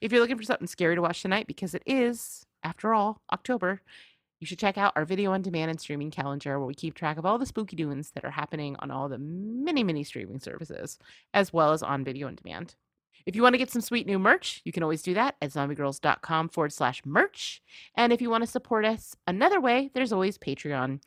If 0.00 0.12
you're 0.12 0.20
looking 0.20 0.36
for 0.36 0.44
something 0.44 0.68
scary 0.68 0.94
to 0.94 1.02
watch 1.02 1.20
tonight, 1.20 1.48
because 1.48 1.74
it 1.74 1.82
is, 1.84 2.46
after 2.62 2.94
all, 2.94 3.20
October, 3.32 3.82
you 4.38 4.46
should 4.46 4.60
check 4.60 4.78
out 4.78 4.92
our 4.94 5.04
video 5.04 5.32
on 5.32 5.42
demand 5.42 5.72
and 5.72 5.80
streaming 5.80 6.12
calendar 6.12 6.60
where 6.60 6.68
we 6.68 6.74
keep 6.74 6.94
track 6.94 7.18
of 7.18 7.26
all 7.26 7.38
the 7.38 7.46
spooky 7.46 7.74
doings 7.74 8.12
that 8.14 8.24
are 8.24 8.30
happening 8.30 8.76
on 8.78 8.92
all 8.92 9.08
the 9.08 9.18
many, 9.18 9.82
many 9.82 10.04
streaming 10.04 10.38
services, 10.38 10.96
as 11.32 11.52
well 11.52 11.72
as 11.72 11.82
on 11.82 12.04
video 12.04 12.28
on 12.28 12.36
demand. 12.36 12.76
If 13.26 13.34
you 13.34 13.42
want 13.42 13.54
to 13.54 13.58
get 13.58 13.70
some 13.70 13.80
sweet 13.80 14.06
new 14.06 14.18
merch, 14.18 14.60
you 14.64 14.72
can 14.72 14.82
always 14.82 15.02
do 15.02 15.14
that 15.14 15.36
at 15.40 15.50
zombiegrrlz.com 15.50 16.50
forward 16.50 16.72
slash 16.72 17.02
merch. 17.04 17.62
And 17.96 18.12
if 18.12 18.20
you 18.20 18.30
want 18.30 18.42
to 18.42 18.50
support 18.50 18.84
us 18.84 19.16
another 19.26 19.60
way, 19.60 19.90
there's 19.94 20.12
always 20.12 20.36
Patreon. 20.38 21.00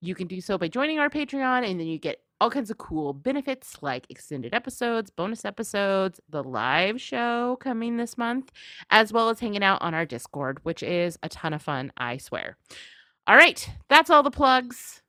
You 0.00 0.14
can 0.14 0.26
do 0.26 0.40
so 0.40 0.58
by 0.58 0.68
joining 0.68 0.98
our 0.98 1.08
Patreon, 1.08 1.68
and 1.68 1.78
then 1.78 1.86
you 1.86 1.98
get 1.98 2.20
all 2.40 2.50
kinds 2.50 2.72
of 2.72 2.78
cool 2.78 3.12
benefits 3.12 3.76
like 3.82 4.04
extended 4.10 4.52
episodes, 4.52 5.10
bonus 5.10 5.44
episodes, 5.44 6.20
the 6.28 6.42
live 6.42 7.00
show 7.00 7.56
coming 7.60 7.96
this 7.96 8.18
month, 8.18 8.50
as 8.90 9.12
well 9.12 9.28
as 9.28 9.38
hanging 9.38 9.62
out 9.62 9.80
on 9.80 9.94
our 9.94 10.04
Discord, 10.04 10.58
which 10.64 10.82
is 10.82 11.16
a 11.22 11.28
ton 11.28 11.54
of 11.54 11.62
fun, 11.62 11.92
I 11.96 12.16
swear. 12.16 12.56
All 13.28 13.36
right, 13.36 13.70
that's 13.88 14.10
all 14.10 14.24
the 14.24 14.32
plugs. 14.32 15.02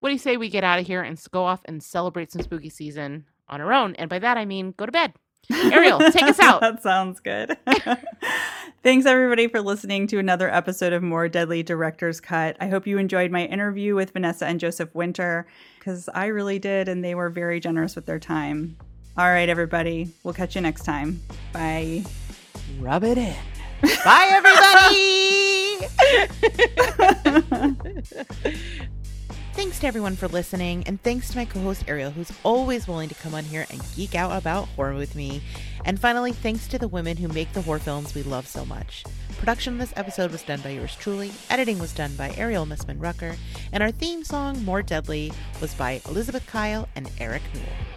What 0.00 0.10
do 0.10 0.12
you 0.12 0.18
say 0.18 0.36
we 0.36 0.50
get 0.50 0.64
out 0.64 0.78
of 0.78 0.86
here 0.86 1.00
and 1.00 1.18
go 1.30 1.44
off 1.44 1.62
and 1.64 1.82
celebrate 1.82 2.30
some 2.30 2.42
spooky 2.42 2.68
season 2.68 3.24
on 3.48 3.62
our 3.62 3.72
own? 3.72 3.94
And 3.94 4.10
by 4.10 4.18
that, 4.18 4.36
I 4.36 4.44
mean 4.44 4.74
go 4.76 4.84
to 4.84 4.92
bed. 4.92 5.14
Ariel, 5.52 5.98
take 6.10 6.22
us 6.22 6.40
out. 6.40 6.60
that 6.62 6.82
sounds 6.82 7.20
good. 7.20 7.56
Thanks 8.82 9.06
everybody 9.06 9.48
for 9.48 9.60
listening 9.60 10.06
to 10.08 10.18
another 10.18 10.52
episode 10.52 10.92
of 10.92 11.02
More 11.02 11.28
Deadly 11.28 11.62
Director's 11.62 12.20
Cut. 12.20 12.56
I 12.60 12.68
hope 12.68 12.86
you 12.86 12.98
enjoyed 12.98 13.30
my 13.30 13.44
interview 13.46 13.94
with 13.94 14.10
Vanessa 14.12 14.46
and 14.46 14.60
Joseph 14.60 14.94
Winter 14.94 15.46
because 15.78 16.08
I 16.14 16.26
really 16.26 16.58
did, 16.58 16.88
and 16.88 17.04
they 17.04 17.14
were 17.14 17.30
very 17.30 17.60
generous 17.60 17.96
with 17.96 18.06
their 18.06 18.18
time. 18.18 18.76
All 19.16 19.26
right, 19.26 19.48
everybody. 19.48 20.12
We'll 20.22 20.34
catch 20.34 20.54
you 20.54 20.60
next 20.60 20.84
time. 20.84 21.20
Bye. 21.52 22.04
Rub 22.78 23.02
it 23.02 23.18
in. 23.18 23.34
Bye, 24.04 24.28
everybody. 24.30 24.96
Thanks 29.56 29.78
to 29.78 29.86
everyone 29.86 30.16
for 30.16 30.28
listening, 30.28 30.84
and 30.86 31.02
thanks 31.02 31.30
to 31.30 31.36
my 31.38 31.46
co 31.46 31.60
host 31.60 31.84
Ariel, 31.88 32.10
who's 32.10 32.30
always 32.42 32.86
willing 32.86 33.08
to 33.08 33.14
come 33.14 33.34
on 33.34 33.42
here 33.42 33.64
and 33.70 33.80
geek 33.96 34.14
out 34.14 34.36
about 34.36 34.68
horror 34.68 34.92
with 34.92 35.14
me. 35.14 35.40
And 35.86 35.98
finally, 35.98 36.32
thanks 36.32 36.68
to 36.68 36.78
the 36.78 36.88
women 36.88 37.16
who 37.16 37.28
make 37.28 37.50
the 37.54 37.62
horror 37.62 37.78
films 37.78 38.14
we 38.14 38.22
love 38.22 38.46
so 38.46 38.66
much. 38.66 39.02
Production 39.38 39.72
of 39.72 39.78
this 39.78 39.94
episode 39.96 40.30
was 40.30 40.42
done 40.42 40.60
by 40.60 40.68
yours 40.68 40.94
truly, 40.96 41.32
editing 41.48 41.78
was 41.78 41.94
done 41.94 42.14
by 42.16 42.34
Ariel 42.36 42.66
Missman 42.66 43.00
Rucker, 43.00 43.34
and 43.72 43.82
our 43.82 43.90
theme 43.90 44.24
song, 44.24 44.62
More 44.62 44.82
Deadly, 44.82 45.32
was 45.58 45.72
by 45.72 46.02
Elizabeth 46.06 46.46
Kyle 46.46 46.86
and 46.94 47.10
Eric 47.18 47.42
Newell. 47.54 47.95